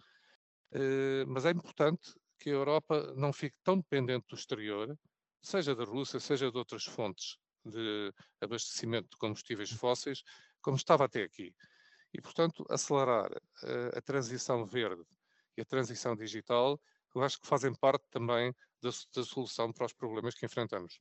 mas 1.27 1.45
é 1.45 1.51
importante 1.51 2.13
que 2.39 2.49
a 2.49 2.53
Europa 2.53 3.13
não 3.15 3.33
fique 3.33 3.55
tão 3.63 3.77
dependente 3.77 4.25
do 4.29 4.35
exterior, 4.35 4.97
seja 5.41 5.75
da 5.75 5.83
Rússia, 5.83 6.19
seja 6.19 6.51
de 6.51 6.57
outras 6.57 6.85
fontes 6.85 7.37
de 7.65 8.13
abastecimento 8.41 9.09
de 9.09 9.17
combustíveis 9.17 9.71
fósseis, 9.71 10.23
como 10.61 10.77
estava 10.77 11.05
até 11.05 11.23
aqui. 11.23 11.53
E, 12.13 12.21
portanto, 12.21 12.65
acelerar 12.69 13.31
a, 13.31 13.67
eh, 13.67 13.97
a 13.97 14.01
transição 14.01 14.65
verde 14.65 15.03
e 15.57 15.61
a 15.61 15.65
transição 15.65 16.15
digital, 16.15 16.81
eu 17.13 17.21
acho 17.21 17.39
que 17.39 17.47
fazem 17.47 17.73
parte 17.73 18.05
também 18.09 18.53
da, 18.81 18.89
da 19.13 19.23
solução 19.23 19.71
para 19.71 19.85
os 19.85 19.93
problemas 19.93 20.33
que 20.33 20.45
enfrentamos. 20.45 20.99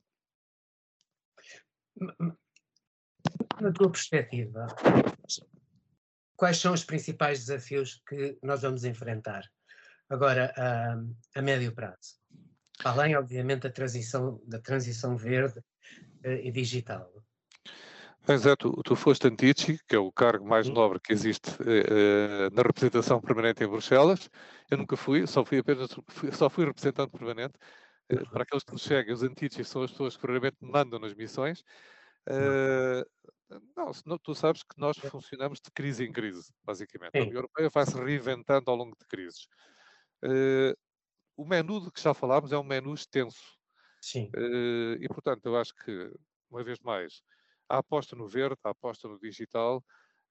Na 3.59 3.73
tua 3.73 3.91
perspectiva, 3.91 4.67
quais 6.35 6.57
são 6.57 6.73
os 6.73 6.83
principais 6.83 7.39
desafios 7.39 8.01
que 8.07 8.37
nós 8.43 8.61
vamos 8.61 8.83
enfrentar? 8.83 9.43
Agora, 10.09 10.51
a, 10.57 11.39
a 11.39 11.41
médio 11.41 11.71
prazo, 11.73 12.15
além, 12.83 13.15
obviamente, 13.15 13.61
da 13.61 13.69
transição, 13.69 14.41
da 14.45 14.59
transição 14.59 15.15
verde 15.15 15.59
uh, 16.25 16.29
e 16.29 16.51
digital. 16.51 17.11
Exato, 18.27 18.71
tu, 18.71 18.83
tu 18.83 18.95
foste 18.95 19.27
Antici, 19.27 19.79
que 19.87 19.95
é 19.95 19.99
o 19.99 20.11
cargo 20.11 20.45
mais 20.47 20.67
uhum. 20.67 20.73
nobre 20.73 20.99
que 20.99 21.13
existe 21.13 21.49
uh, 21.61 22.53
na 22.53 22.61
representação 22.61 23.19
permanente 23.19 23.63
em 23.63 23.67
Bruxelas. 23.67 24.29
Eu 24.69 24.77
nunca 24.77 24.95
fui, 24.95 25.25
só 25.25 25.43
fui 25.43 25.59
apenas 25.59 25.89
fui, 26.07 26.31
só 26.31 26.49
fui 26.49 26.65
representante 26.65 27.11
permanente. 27.11 27.53
Uh, 28.11 28.29
para 28.29 28.43
aqueles 28.43 28.63
que 28.63 28.71
nos 28.71 28.83
seguem, 28.83 29.13
os 29.13 29.23
Antici 29.23 29.63
são 29.63 29.83
as 29.83 29.91
pessoas 29.91 30.17
que 30.17 30.25
realmente 30.27 30.57
mandam 30.61 30.99
nas 30.99 31.13
missões. 31.13 31.63
Uh, 32.27 33.03
não, 34.05 34.17
tu 34.19 34.35
sabes 34.35 34.61
que 34.61 34.79
nós 34.79 34.97
funcionamos 34.97 35.59
de 35.59 35.71
crise 35.71 36.05
em 36.05 36.11
crise, 36.11 36.53
basicamente. 36.63 37.17
A 37.17 37.21
União 37.21 37.37
Europeia 37.37 37.69
vai 37.69 37.85
se 37.85 37.97
reinventando 37.99 38.69
ao 38.69 38.77
longo 38.77 38.95
de 38.95 39.07
crises. 39.07 39.47
Uh, 40.23 40.75
o 41.37 41.45
menu 41.45 41.79
de 41.79 41.91
que 41.91 42.01
já 42.01 42.13
falámos 42.13 42.51
é 42.51 42.57
um 42.57 42.63
menu 42.63 42.93
extenso. 42.93 43.57
Sim. 44.01 44.29
Uh, 44.35 44.95
e, 44.99 45.07
portanto, 45.07 45.45
eu 45.45 45.57
acho 45.57 45.73
que, 45.73 46.11
uma 46.49 46.63
vez 46.63 46.79
mais, 46.79 47.21
a 47.69 47.77
aposta 47.77 48.15
no 48.15 48.27
verde, 48.27 48.57
a 48.63 48.71
aposta 48.71 49.07
no 49.07 49.19
digital, 49.19 49.83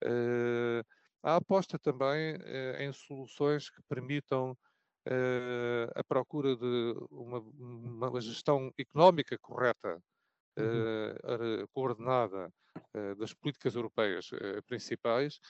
uh, 0.04 0.84
a 1.22 1.36
aposta 1.36 1.78
também 1.78 2.38
em 2.78 2.92
soluções 2.92 3.68
que 3.70 3.82
permitam 3.88 4.56
a 5.94 6.04
procura 6.04 6.54
de 6.54 6.94
uma, 7.10 7.40
uma 7.40 8.20
gestão 8.20 8.70
económica 8.78 9.36
correta, 9.38 10.00
uhum. 10.56 11.66
coordenada 11.72 12.52
das 13.18 13.34
políticas 13.34 13.74
europeias 13.74 14.30
principais, 14.66 15.40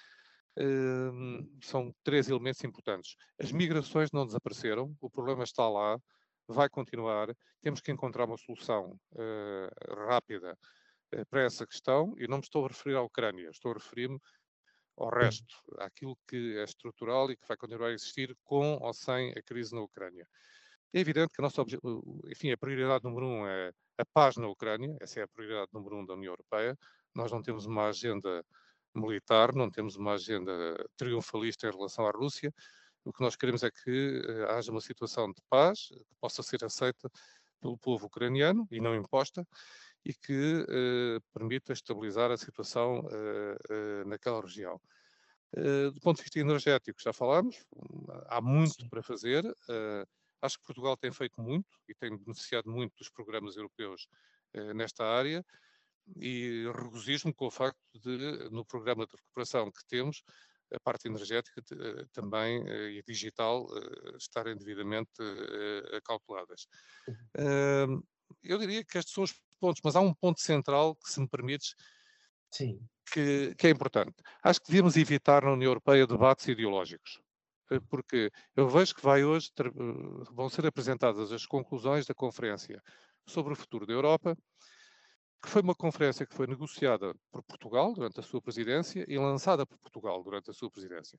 são 1.62 1.94
três 2.02 2.28
elementos 2.28 2.62
importantes. 2.64 3.14
As 3.38 3.52
migrações 3.52 4.11
não 4.12 4.26
desapareceram, 4.26 4.94
o 5.00 5.08
problema 5.08 5.44
está 5.44 5.68
lá, 5.68 5.98
vai 6.48 6.68
continuar. 6.68 7.28
Temos 7.61 7.80
que 7.80 7.92
encontrar 7.92 8.24
uma 8.24 8.38
solução 8.38 8.98
uh, 9.12 10.06
rápida 10.06 10.56
uh, 11.14 11.26
para 11.26 11.42
essa 11.42 11.66
questão 11.66 12.14
e 12.16 12.26
não 12.26 12.38
me 12.38 12.44
estou 12.44 12.64
a 12.64 12.68
referir 12.68 12.96
à 12.96 13.02
Ucrânia, 13.02 13.50
estou 13.50 13.72
a 13.72 13.74
referir-me 13.74 14.18
ao 14.96 15.11
resto, 15.11 15.54
àquilo 15.78 16.16
que 16.26 16.56
é 16.58 16.64
estrutural 16.64 17.30
e 17.30 17.37
que 17.37 17.46
vai 17.46 17.56
continuar 17.56 17.88
a 17.88 17.92
existir 17.92 18.34
com 18.42 18.78
ou 18.80 18.92
sem 18.92 19.30
a 19.37 19.42
crise 19.42 19.74
na 19.74 19.82
Ucrânia. 19.82 20.26
É 20.92 21.00
evidente 21.00 21.32
que 21.34 21.40
a 21.40 21.44
nossa 21.44 21.62
enfim, 22.26 22.50
a 22.50 22.56
prioridade 22.56 23.04
número 23.04 23.26
um 23.26 23.46
é 23.46 23.70
a 23.98 24.04
paz 24.06 24.37
na 24.37 24.48
Ucrânia, 24.48 24.96
essa 25.00 25.20
é 25.20 25.22
a 25.22 25.28
prioridade 25.28 25.68
número 25.72 25.98
um 25.98 26.06
da 26.06 26.14
União 26.14 26.32
Europeia. 26.32 26.76
Nós 27.14 27.30
não 27.30 27.42
temos 27.42 27.66
uma 27.66 27.88
agenda 27.88 28.44
militar, 28.98 29.54
não 29.54 29.70
temos 29.70 29.96
uma 29.96 30.14
agenda 30.14 30.52
triunfalista 30.96 31.66
em 31.66 31.70
relação 31.70 32.06
à 32.06 32.11
Rússia. 32.11 32.52
O 33.04 33.12
que 33.12 33.22
nós 33.22 33.37
queremos 33.37 33.62
é 33.62 33.70
que 33.70 34.20
uh, 34.20 34.50
haja 34.50 34.70
uma 34.70 34.80
situação 34.80 35.28
de 35.28 35.40
paz 35.48 35.88
que 35.88 36.14
possa 36.20 36.42
ser 36.42 36.64
aceita 36.64 37.11
pelo 37.61 37.78
povo 37.78 38.06
ucraniano 38.06 38.66
e 38.70 38.80
não 38.80 38.94
imposta 38.94 39.46
e 40.04 40.12
que 40.12 40.62
uh, 40.62 41.20
permita 41.32 41.72
estabilizar 41.72 42.30
a 42.30 42.37
situação 42.37 43.00
uh, 43.00 44.08
naquela 44.08 44.40
região. 44.40 44.80
do 45.94 46.00
ponto 46.00 46.18
de 46.18 46.24
vista 46.24 46.38
energético, 46.38 47.00
já 47.00 47.12
falámos, 47.12 47.56
há 48.26 48.40
muito 48.40 48.87
para 48.90 49.02
fazer. 49.02 49.42
acho 50.42 50.58
que 50.58 50.66
Portugal 50.66 50.94
tem 50.96 51.11
feito 51.11 51.40
muito 51.40 51.70
e 51.88 51.94
tem 51.94 52.14
beneficiado 52.14 52.70
muito 52.70 52.94
dos 52.98 53.08
programas 53.08 53.56
europeus 53.56 54.06
nesta 54.74 55.04
área 55.04 55.42
e 56.16 56.64
regozijo-me 56.75 57.35
com 57.35 57.47
o 57.47 57.51
facto 57.51 57.79
de, 57.94 58.49
no 58.51 58.64
programa 58.64 59.07
de 59.07 59.16
recuperação 59.16 59.71
que 59.71 59.87
temos, 59.87 60.23
a 60.73 60.81
parte 60.81 61.09
energética 61.09 61.62
eh, 61.73 62.05
também 62.12 62.62
eh, 62.66 62.90
e 62.92 63.03
digital 63.07 63.66
eh, 63.75 64.16
estarem 64.18 64.57
devidamente 64.57 65.11
calculadas. 66.05 66.66
Eu 68.42 68.59
diria 68.59 68.85
que 68.85 68.99
estes 68.99 69.14
são 69.14 69.25
os 69.25 69.35
pontos, 69.59 69.81
mas 69.83 69.97
há 69.97 70.01
um 70.01 70.12
ponto 70.12 70.40
central 70.40 70.94
que, 70.97 71.11
se 71.11 71.21
me 71.21 71.29
permites, 71.29 71.75
Sim. 72.51 72.79
que, 73.12 73.55
que, 73.57 73.66
é 73.66 73.71
importante. 73.71 74.14
Acho 74.42 74.61
que 74.61 74.66
devíamos 74.68 74.97
evitar 74.97 75.42
na 75.44 75.53
União 75.53 75.71
Europeia 75.71 76.07
debates 76.07 76.47
ideológicos, 76.47 77.21
porque 77.88 78.31
eu 78.55 78.68
vejo 78.68 78.94
que 78.94 79.03
vai 79.03 79.25
hoje 79.25 79.51
vão 80.31 80.49
ser 80.49 80.66
apresentadas 80.66 81.33
as 81.33 81.47
conclusões 81.47 82.07
da 82.07 82.14
conferência 82.14 82.83
sobre 83.27 83.55
o 83.55 83.57
futuro 83.57 83.87
da 83.87 83.94
Europa, 83.94 84.37
que 85.42 85.48
foi 85.48 85.62
uma 85.62 85.74
conferência 85.74 86.27
que 86.27 86.35
foi 86.35 86.46
negociada 86.46 87.14
por 87.31 87.42
Portugal 87.42 87.92
durante 87.94 88.18
a 88.20 88.22
sua 88.22 88.42
presidência 88.42 89.05
e 89.09 89.16
lançada 89.18 89.64
por 89.64 89.79
Portugal 89.79 90.22
durante 90.22 90.51
a 90.51 90.53
sua 90.53 90.70
presidência. 90.70 91.18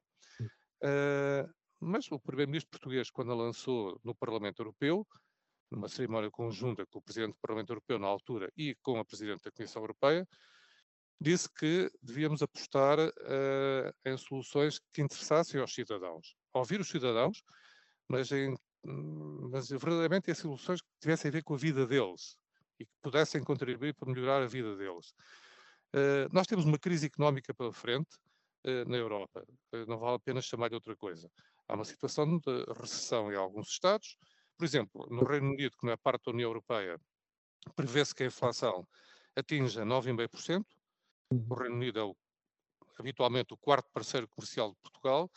Uh, 0.83 1.49
mas 1.79 2.11
o 2.11 2.19
primeiro-ministro 2.19 2.69
português, 2.69 3.09
quando 3.09 3.31
a 3.31 3.35
lançou 3.35 3.99
no 4.03 4.13
Parlamento 4.13 4.59
Europeu, 4.59 5.07
numa 5.71 5.87
cerimónia 5.87 6.29
conjunta 6.29 6.85
com 6.87 6.99
o 6.99 7.01
Presidente 7.01 7.33
do 7.33 7.39
Parlamento 7.41 7.69
Europeu 7.69 7.97
na 7.97 8.07
altura 8.07 8.51
e 8.57 8.75
com 8.81 8.99
a 8.99 9.05
Presidente 9.05 9.43
da 9.43 9.51
Comissão 9.51 9.81
Europeia, 9.81 10.27
disse 11.21 11.49
que 11.53 11.89
devíamos 12.01 12.41
apostar 12.41 12.99
uh, 12.99 13.93
em 14.05 14.17
soluções 14.17 14.79
que 14.91 15.01
interessassem 15.01 15.61
aos 15.61 15.73
cidadãos. 15.73 16.35
Ouvir 16.53 16.81
os 16.81 16.89
cidadãos, 16.89 17.41
mas, 18.09 18.31
em, 18.31 18.53
mas 18.83 19.69
verdadeiramente 19.69 20.31
em 20.31 20.35
soluções 20.35 20.81
que 20.81 20.87
tivessem 20.99 21.29
a 21.29 21.31
ver 21.31 21.43
com 21.43 21.53
a 21.53 21.57
vida 21.57 21.85
deles 21.85 22.37
e 22.79 22.85
que 22.85 22.91
pudessem 23.01 23.43
contribuir 23.43 23.93
para 23.93 24.11
melhorar 24.11 24.41
a 24.41 24.47
vida 24.47 24.75
deles. 24.75 25.13
Uh, 25.93 26.29
nós 26.31 26.47
temos 26.47 26.65
uma 26.65 26.77
crise 26.77 27.07
económica 27.07 27.53
pela 27.53 27.73
frente 27.73 28.15
uh, 28.65 28.89
na 28.89 28.97
Europa. 28.97 29.43
não 29.87 29.97
vale 29.97 30.15
a 30.15 30.19
pena 30.19 30.41
chamar 30.41 30.69
de 30.69 30.75
outra 30.75 30.95
coisa. 30.95 31.29
Há 31.67 31.75
uma 31.75 31.85
situação 31.85 32.37
de 32.39 32.65
recessão 32.79 33.31
em 33.31 33.35
alguns 33.35 33.69
Estados. 33.69 34.17
Por 34.57 34.65
exemplo, 34.65 35.07
no 35.09 35.23
Reino 35.23 35.49
Unido, 35.49 35.77
que 35.77 35.85
não 35.85 35.93
é 35.93 35.97
parte 35.97 36.25
da 36.25 36.31
União 36.31 36.49
Europeia, 36.49 36.99
prevê-se 37.75 38.13
que 38.13 38.23
a 38.23 38.27
inflação 38.27 38.87
atinja 39.35 39.83
9,5%. 39.83 40.63
O. 41.31 41.53
Reino 41.55 41.75
Unido 41.75 41.99
é 41.99 42.03
o, 42.03 42.15
habitualmente 42.97 43.53
o 43.53 43.57
quarto 43.57 43.89
parceiro 43.93 44.27
comercial 44.27 44.71
de 44.71 44.77
Portugal 44.81 45.31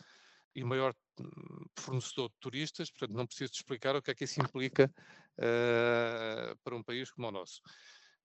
e 0.55 0.63
maior 0.63 0.93
hum, 1.19 1.65
fornecedor 1.77 2.29
de 2.29 2.35
turistas, 2.39 2.91
portanto 2.91 3.15
não 3.15 3.25
preciso 3.25 3.53
explicar 3.53 3.95
o 3.95 4.01
que 4.01 4.11
é 4.11 4.15
que 4.15 4.23
isso 4.23 4.41
implica 4.41 4.91
uh, 5.39 6.57
para 6.63 6.75
um 6.75 6.83
país 6.83 7.11
como 7.11 7.27
o 7.27 7.31
nosso. 7.31 7.61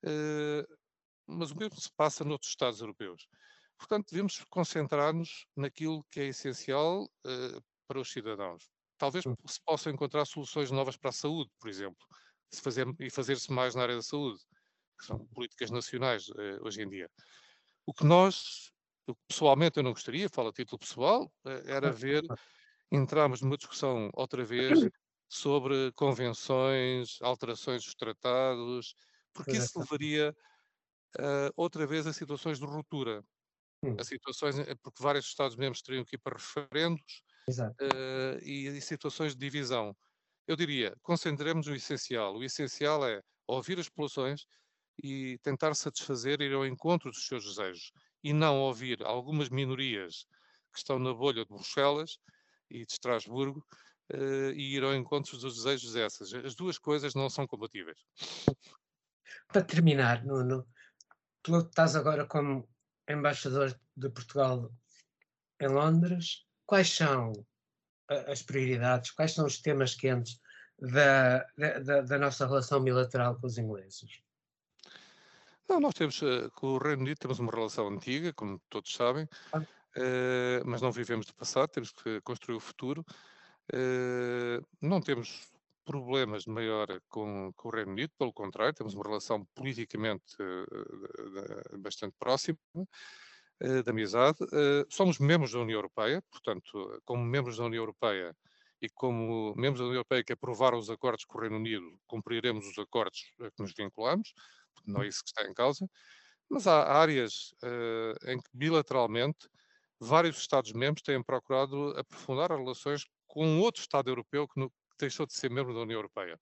Uh, 0.05 0.66
mas 1.27 1.51
o 1.51 1.57
mesmo 1.57 1.81
se 1.81 1.90
passa 1.97 2.25
noutros 2.25 2.51
Estados 2.51 2.81
europeus. 2.81 3.29
Portanto, 3.77 4.11
devemos 4.11 4.44
concentrar-nos 4.49 5.47
naquilo 5.57 6.05
que 6.11 6.21
é 6.21 6.27
essencial 6.27 7.05
uh, 7.05 7.62
para 7.87 8.01
os 8.01 8.11
cidadãos. 8.11 8.64
Talvez 8.97 9.25
hum. 9.27 9.35
se 9.47 9.61
possam 9.64 9.92
encontrar 9.92 10.25
soluções 10.25 10.71
novas 10.71 10.97
para 10.97 11.11
a 11.11 11.12
saúde, 11.12 11.51
por 11.61 11.68
exemplo, 11.68 12.05
se 12.53 12.61
fazer, 12.61 12.87
e 12.99 13.11
fazer-se 13.11 13.53
mais 13.53 13.75
na 13.75 13.83
área 13.83 13.97
da 13.97 14.03
saúde, 14.03 14.40
que 14.99 15.07
são 15.07 15.25
políticas 15.29 15.71
nacionais 15.71 16.27
hoje 16.62 16.83
em 16.83 16.88
dia. 16.88 17.09
O 17.87 17.94
que 17.94 18.05
nós, 18.05 18.71
pessoalmente 19.29 19.79
eu 19.79 19.83
não 19.83 19.92
gostaria, 19.92 20.29
falo 20.29 20.49
a 20.49 20.53
título 20.53 20.79
pessoal, 20.79 21.33
eh, 21.47 21.62
era 21.66 21.90
ver, 21.90 22.23
entrarmos 22.92 23.40
numa 23.40 23.57
discussão 23.57 24.11
outra 24.12 24.44
vez 24.44 24.79
sobre 25.29 25.93
convenções, 25.93 27.19
alterações 27.21 27.85
dos 27.85 27.95
tratados, 27.95 28.95
porque 29.33 29.53
isso 29.53 29.79
levaria 29.79 30.35
uh, 31.19 31.53
outra 31.57 31.87
vez 31.87 32.07
a 32.07 32.12
situações 32.12 32.59
de 32.59 32.64
ruptura. 32.64 33.23
Hum. 33.85 33.95
A 33.99 34.05
situações, 34.05 34.59
eh, 34.59 34.75
porque 34.83 35.03
vários 35.03 35.27
Estados-membros 35.27 35.83
teriam 35.83 36.05
que 36.05 36.17
ir 36.17 36.19
para 36.19 36.37
referendos 36.37 37.23
uh, 37.49 38.38
e, 38.43 38.67
e, 38.67 38.81
situações 38.81 39.35
de 39.35 39.38
divisão. 39.38 39.97
Eu 40.49 40.57
diria, 40.57 40.97
concentremos 41.03 41.67
no 41.67 41.77
essencial. 41.77 42.37
O 42.37 42.43
essencial 42.43 43.07
é 43.07 43.23
ouvir 43.47 43.79
as 43.79 43.88
populações, 43.88 44.47
e 45.03 45.38
tentar 45.38 45.75
satisfazer, 45.75 46.41
ir 46.41 46.53
ao 46.53 46.67
encontro 46.67 47.11
dos 47.11 47.27
seus 47.27 47.45
desejos 47.45 47.93
e 48.23 48.33
não 48.33 48.59
ouvir 48.59 49.05
algumas 49.05 49.49
minorias 49.49 50.27
que 50.73 50.79
estão 50.79 50.99
na 50.99 51.14
bolha 51.14 51.45
de 51.45 51.49
Bruxelas 51.49 52.19
e 52.69 52.85
de 52.85 52.93
Estrasburgo 52.93 53.64
uh, 54.12 54.51
e 54.53 54.77
ir 54.77 54.85
ao 54.85 54.94
encontro 54.94 55.37
dos 55.38 55.57
desejos 55.57 55.92
dessas. 55.92 56.33
As 56.35 56.55
duas 56.55 56.79
coisas 56.79 57.14
não 57.14 57.29
são 57.29 57.47
compatíveis. 57.47 57.99
Para 59.49 59.62
terminar, 59.62 60.25
Nuno, 60.25 60.66
tu 61.42 61.59
estás 61.59 61.97
agora 61.97 62.27
como 62.27 62.68
embaixador 63.09 63.79
de 63.97 64.11
Portugal 64.11 64.71
em 65.61 65.68
Londres. 65.68 66.47
Quais 66.66 66.94
são 66.94 67.33
as 68.09 68.42
prioridades, 68.42 69.11
quais 69.11 69.33
são 69.33 69.47
os 69.47 69.61
temas 69.61 69.94
quentes 69.94 70.40
da, 70.79 71.47
da, 71.57 72.01
da 72.03 72.18
nossa 72.18 72.47
relação 72.47 72.83
bilateral 72.83 73.38
com 73.38 73.47
os 73.47 73.59
ingleses? 73.59 74.23
Não, 75.68 75.81
nós 75.81 75.94
temos, 75.94 76.23
uh, 76.23 76.51
com 76.55 76.68
o 76.68 76.79
Reino 76.79 77.03
Unido 77.03 77.18
temos 77.18 77.38
uma 77.38 77.53
relação 77.53 77.88
antiga, 77.88 78.33
como 78.33 78.59
todos 78.71 78.94
sabem, 78.94 79.29
ah. 79.53 79.59
uh, 79.59 80.64
mas 80.64 80.81
não 80.81 80.90
vivemos 80.90 81.27
do 81.27 81.35
passado, 81.35 81.68
temos 81.68 81.92
que 81.92 82.21
construir 82.23 82.57
o 82.57 82.61
futuro. 82.61 83.05
Uh, 83.72 84.64
não 84.81 85.00
temos 85.00 85.50
problemas 85.85 86.44
de 86.44 86.50
maior 86.50 86.87
com, 87.09 87.52
com, 87.57 87.68
o 87.68 87.70
Reino 87.70 87.92
Unido, 87.92 88.12
pelo 88.18 88.33
contrário, 88.33 88.74
temos 88.74 88.94
uma 88.94 89.04
relação 89.04 89.44
politicamente 89.54 90.37
bastante 91.78 92.14
próxima, 92.18 92.59
de 93.59 93.90
amizade. 93.90 94.37
somos 94.90 95.18
membros 95.18 95.52
da 95.52 95.61
União 95.61 95.78
Europeia, 95.78 96.22
portanto, 96.31 97.00
como 97.07 97.24
membros 97.24 97.57
da 97.57 97.64
União 97.64 97.81
Europeia 97.81 98.37
e 98.83 98.90
como 98.90 99.54
membros 99.57 99.78
da 99.78 99.87
União 99.87 99.96
Europeia 99.96 100.22
que 100.22 100.35
aprovaram 100.35 100.76
os 100.76 100.90
acordos 100.90 101.24
com 101.24 101.38
o 101.38 101.40
Reino 101.40 101.57
Unido, 101.57 101.98
cumpriremos 102.07 102.66
os 102.66 102.78
acordos 102.78 103.24
a 103.40 103.50
que 103.50 103.62
nos 103.62 103.72
vinculamos 103.72 104.35
não 104.87 105.02
é 105.02 105.09
isso 105.09 105.22
que 105.22 105.31
está 105.31 105.48
em 105.48 105.54
causa, 105.54 105.88
mas 106.48 106.66
há 106.66 106.85
áreas 106.85 107.54
em 108.26 108.38
que 108.38 108.50
bilateralmente 108.52 109.48
vários 110.00 110.38
Estados-membros 110.38 111.02
têm 111.02 111.22
procurado 111.22 111.90
aprofundar 111.96 112.52
as 112.52 112.59
relações 112.59 113.07
com 113.29 113.61
outro 113.61 113.81
Estado 113.81 114.11
europeu 114.11 114.49
que, 114.49 114.59
no, 114.59 114.71
que 114.71 114.97
deixou 114.99 115.27
de 115.27 115.35
ser 115.35 115.51
membro 115.51 115.73
da 115.73 115.81
União 115.81 115.99
Europeia. 115.99 116.38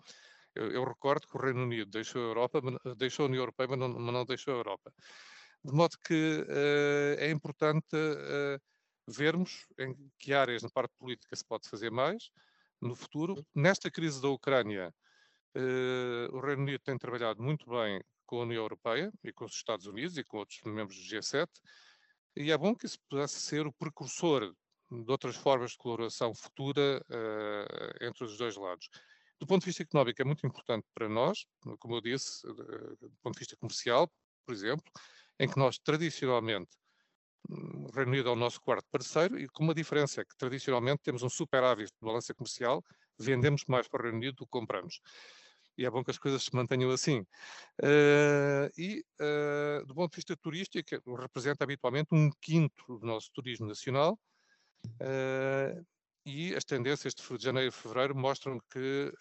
Eu, 0.55 0.71
eu, 0.71 0.85
recordo 0.85 1.27
que 1.27 1.37
o 1.37 1.41
Reino 1.41 1.63
Unido 1.63 1.91
deixou 1.91 2.23
a, 2.23 2.25
Europa, 2.25 2.63
deixou 2.97 3.25
a 3.25 3.29
União 3.29 3.43
Europeia, 3.43 3.69
mas 3.69 3.79
não, 3.79 3.89
mas 3.89 4.15
não 4.15 4.25
deixou 4.25 4.55
a 4.55 4.57
Europa. 4.57 4.93
De 5.63 5.73
modo 5.73 5.97
que 5.99 6.47
uh, 6.49 7.19
é 7.21 7.31
importante 7.31 7.95
uh, 7.95 8.59
vermos 9.07 9.67
em 9.79 9.95
que 10.19 10.33
áreas 10.33 10.63
na 10.63 10.71
parte 10.71 10.95
política 10.99 11.37
se 11.37 11.45
pode 11.45 11.69
fazer 11.69 11.91
mais 11.91 12.31
no 12.81 12.95
futuro. 12.95 13.45
Nesta 13.55 13.91
crise 13.91 14.23
da 14.23 14.29
Ucrânia, 14.29 14.95
o 16.33 16.39
Reino 16.41 16.63
Unido 16.63 16.81
tem 16.81 16.99
trabalhado 16.99 17.43
muito 17.43 17.71
bem 17.71 18.03
com 18.27 18.41
a 18.41 18.43
União 18.43 18.63
Europeia 18.63 19.11
e 19.25 19.33
com 19.33 19.47
os 19.47 19.55
Estados 19.55 19.87
Unidos 19.87 20.19
e 20.19 20.25
com 20.25 20.39
outros 20.39 20.61
membros 20.65 20.99
do 20.99 21.05
G7, 21.05 21.49
e 22.37 22.53
é 22.53 22.59
bom 22.59 22.75
que 22.75 22.85
isso 22.85 22.99
pudesse 23.09 23.41
ser 23.41 23.67
o 23.67 23.73
precursor 23.73 24.55
de 24.91 25.11
outras 25.11 25.37
formas 25.37 25.73
de 25.73 25.79
colaboração 25.79 26.35
futura 26.35 27.03
uh, 27.11 28.05
entre 28.05 28.25
os 28.25 28.37
dois 28.37 28.57
lados. 28.57 28.89
Do 29.39 29.47
ponto 29.47 29.61
de 29.61 29.67
vista 29.67 29.83
económico, 29.83 30.21
é 30.23 30.25
muito 30.25 30.47
importante 30.47 30.87
para 30.95 31.09
nós, 31.09 31.45
como 31.79 31.97
eu 31.97 32.01
disse, 32.01 32.47
do 32.47 33.13
ponto 33.23 33.35
de 33.35 33.41
vista 33.41 33.57
comercial, 33.57 34.11
por 34.47 34.55
exemplo, 34.55 34.91
em 35.39 35.49
que 35.49 35.59
nós 35.59 35.79
tradicionalmente, 35.79 36.71
o 37.49 37.91
Reino 37.95 38.13
Unido 38.13 38.31
é 38.31 38.35
nosso 38.35 38.61
quarto 38.61 38.87
parceiro, 38.91 39.39
e 39.39 39.47
com 39.49 39.65
uma 39.65 39.75
diferença, 39.75 40.23
é 40.23 40.25
que 40.25 40.37
tradicionalmente 40.39 41.03
temos 41.03 41.23
um 41.23 41.29
superávit 41.29 41.91
de 41.91 42.07
balança 42.07 42.33
comercial, 42.33 42.83
vendemos 43.19 43.65
mais 43.69 43.87
para 43.89 44.01
o 44.01 44.03
Reino 44.05 44.19
Unido 44.19 44.37
do 44.37 44.45
que 44.47 44.51
compramos 44.51 45.01
e 45.79 45.85
é 45.85 45.91
bom 45.91 46.03
que 46.03 46.11
as 46.11 46.19
coisas 46.19 46.43
se 46.43 46.55
mantenham 46.55 46.91
assim. 46.91 47.21
Uh, 47.83 48.71
e, 48.79 49.05
uh, 49.21 49.85
do 49.87 49.95
ponto 49.95 50.11
de 50.11 50.17
vista 50.17 50.37
turístico, 50.37 51.15
representa 51.15 51.65
habitualmente 51.65 52.09
um 52.13 52.31
quinto 52.41 52.99
do 52.99 53.07
nosso 53.07 53.31
turismo 53.33 53.67
nacional. 53.67 54.19
Uh, 55.01 55.87
e 56.25 56.55
as 56.55 56.65
tendências 56.65 57.15
de 57.15 57.23
janeiro 57.39 57.69
e 57.69 57.73
fevereiro 57.73 58.17
mostram 58.17 58.59
que 58.73 59.13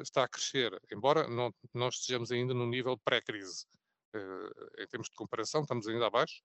está 0.00 0.22
a 0.22 0.28
crescer, 0.28 0.70
embora 0.92 1.26
não, 1.26 1.52
não 1.74 1.88
estejamos 1.88 2.30
ainda 2.30 2.54
no 2.54 2.66
nível 2.66 2.96
pré-crise. 3.04 3.66
em 4.78 4.86
termos 4.86 5.08
de 5.08 5.16
comparação, 5.16 5.62
estamos 5.62 5.88
ainda 5.88 6.06
abaixo, 6.06 6.40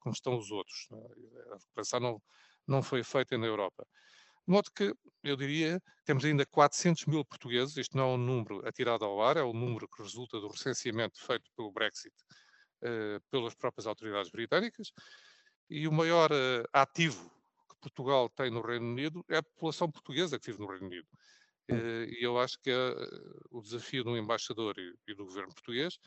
como 0.00 0.12
estão 0.12 0.36
os 0.36 0.50
outros. 0.50 0.86
É? 0.92 1.54
A 1.54 1.58
comparação 1.68 1.98
não, 1.98 2.22
não 2.68 2.82
foi 2.82 3.02
feita 3.02 3.38
na 3.38 3.46
Europa. 3.46 3.86
De 4.46 4.52
modo 4.52 4.70
que, 4.76 4.94
eu 5.22 5.36
diria, 5.36 5.80
temos 6.04 6.22
ainda 6.22 6.44
400 6.44 7.06
mil 7.06 7.24
portugueses, 7.24 7.78
isto 7.78 7.96
não 7.96 8.10
é 8.10 8.14
um 8.14 8.18
número 8.18 8.68
atirado 8.68 9.02
ao 9.02 9.22
ar, 9.22 9.38
é 9.38 9.42
um 9.42 9.54
número 9.54 9.88
que 9.88 10.02
resulta 10.02 10.38
do 10.38 10.48
recenseamento 10.48 11.18
feito 11.24 11.50
pelo 11.56 11.72
Brexit 11.72 12.14
uh, 12.82 13.20
pelas 13.30 13.54
próprias 13.54 13.86
autoridades 13.86 14.30
britânicas, 14.30 14.92
e 15.70 15.88
o 15.88 15.92
maior 15.92 16.30
uh, 16.30 16.68
ativo 16.74 17.32
Portugal 17.84 18.28
tem 18.30 18.50
no 18.50 18.60
Reino 18.60 18.86
Unido 18.86 19.24
é 19.28 19.36
a 19.36 19.42
população 19.42 19.90
portuguesa 19.90 20.38
que 20.38 20.46
vive 20.46 20.60
no 20.60 20.68
Reino 20.68 20.86
Unido. 20.86 21.08
Uh, 21.70 22.04
e 22.10 22.18
eu 22.22 22.38
acho 22.38 22.58
que 22.60 22.70
o 23.50 23.62
desafio 23.62 24.04
do 24.04 24.16
embaixador 24.16 24.74
e, 24.78 24.94
e 25.06 25.14
do 25.14 25.24
governo 25.24 25.54
português 25.54 25.98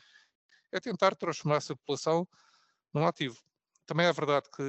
é 0.70 0.78
tentar 0.78 1.16
transformar 1.16 1.56
essa 1.56 1.74
população 1.74 2.28
num 2.92 3.06
ativo. 3.06 3.42
Também 3.86 4.06
é 4.06 4.12
verdade 4.12 4.48
que 4.54 4.62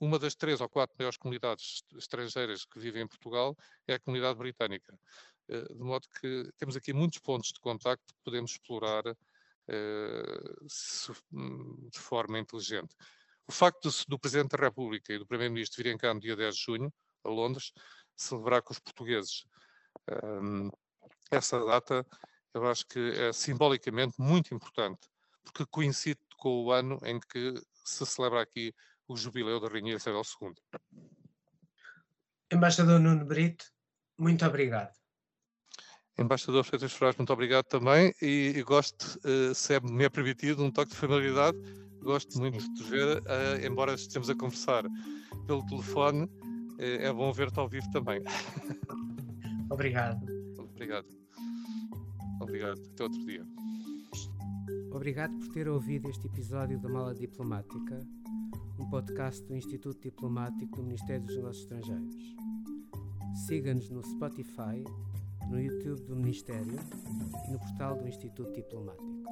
uma 0.00 0.18
das 0.18 0.34
três 0.34 0.60
ou 0.60 0.68
quatro 0.68 0.96
maiores 0.98 1.18
comunidades 1.18 1.82
estrangeiras 1.94 2.64
que 2.64 2.80
vivem 2.80 3.02
em 3.02 3.06
Portugal 3.06 3.56
é 3.86 3.94
a 3.94 4.00
comunidade 4.00 4.38
britânica. 4.38 4.98
Eh, 5.50 5.74
de 5.74 5.82
modo 5.82 6.06
que 6.20 6.50
temos 6.56 6.76
aqui 6.76 6.92
muitos 6.92 7.18
pontos 7.18 7.52
de 7.52 7.60
contacto 7.60 8.14
que 8.14 8.20
podemos 8.24 8.52
explorar 8.52 9.04
uh, 9.06 9.16
de 11.90 11.98
forma 11.98 12.38
inteligente. 12.38 12.94
O 13.50 13.52
facto 13.52 13.90
de, 13.90 14.04
do 14.06 14.16
Presidente 14.16 14.56
da 14.56 14.64
República 14.64 15.12
e 15.12 15.18
do 15.18 15.26
Primeiro-Ministro 15.26 15.82
virem 15.82 15.98
cá 15.98 16.14
no 16.14 16.20
dia 16.20 16.36
10 16.36 16.54
de 16.54 16.62
junho, 16.62 16.94
a 17.24 17.28
Londres, 17.28 17.72
celebrar 18.16 18.62
com 18.62 18.72
os 18.72 18.78
portugueses 18.78 19.44
um, 20.08 20.70
essa 21.32 21.58
data, 21.64 22.06
eu 22.54 22.64
acho 22.68 22.86
que 22.86 22.98
é 22.98 23.32
simbolicamente 23.32 24.14
muito 24.20 24.54
importante, 24.54 25.00
porque 25.42 25.66
coincide 25.66 26.20
com 26.36 26.64
o 26.64 26.70
ano 26.70 26.96
em 27.04 27.18
que 27.18 27.54
se 27.84 28.06
celebra 28.06 28.40
aqui 28.40 28.72
o 29.08 29.16
jubileu 29.16 29.58
da 29.58 29.66
Rainha 29.66 29.96
Isabel 29.96 30.22
II. 30.40 30.54
Embaixador 32.52 33.00
Nuno 33.00 33.24
Brito, 33.24 33.64
muito 34.16 34.46
obrigado. 34.46 34.94
Embaixador 36.16 36.62
Freitas 36.62 36.92
Ferraz, 36.92 37.16
muito 37.16 37.32
obrigado 37.32 37.64
também 37.64 38.14
e, 38.22 38.52
e 38.54 38.62
gosto, 38.62 39.18
uh, 39.24 39.52
se 39.56 39.74
é, 39.74 39.80
me 39.80 40.04
é 40.04 40.08
permitido, 40.08 40.62
um 40.62 40.70
toque 40.70 40.92
de 40.92 40.96
familiaridade, 40.96 41.58
gosto 42.02 42.38
muito 42.38 42.58
de 42.58 42.74
te 42.74 42.82
ver, 42.84 43.18
uh, 43.18 43.66
embora 43.66 43.94
estejamos 43.94 44.30
a 44.30 44.34
conversar 44.34 44.84
pelo 45.46 45.64
telefone, 45.66 46.24
uh, 46.24 46.78
é 46.78 47.12
bom 47.12 47.32
ver-te 47.32 47.58
ao 47.58 47.68
vivo 47.68 47.90
também. 47.90 48.22
Obrigado. 49.70 50.26
Obrigado. 50.58 51.06
Obrigado. 52.40 52.80
Até 52.92 53.04
outro 53.04 53.24
dia. 53.24 53.46
Obrigado 54.92 55.36
por 55.38 55.48
ter 55.48 55.68
ouvido 55.68 56.10
este 56.10 56.26
episódio 56.26 56.80
da 56.80 56.88
Mala 56.88 57.14
Diplomática, 57.14 58.04
um 58.78 58.88
podcast 58.90 59.42
do 59.46 59.54
Instituto 59.54 60.00
Diplomático 60.00 60.76
do 60.76 60.82
Ministério 60.82 61.24
dos 61.24 61.36
Negócios 61.36 61.62
Estrangeiros. 61.64 62.36
Siga-nos 63.46 63.88
no 63.90 64.02
Spotify, 64.02 64.82
no 65.48 65.60
YouTube 65.60 66.02
do 66.06 66.16
Ministério 66.16 66.78
e 67.46 67.52
no 67.52 67.58
portal 67.58 67.96
do 67.98 68.08
Instituto 68.08 68.52
Diplomático. 68.52 69.22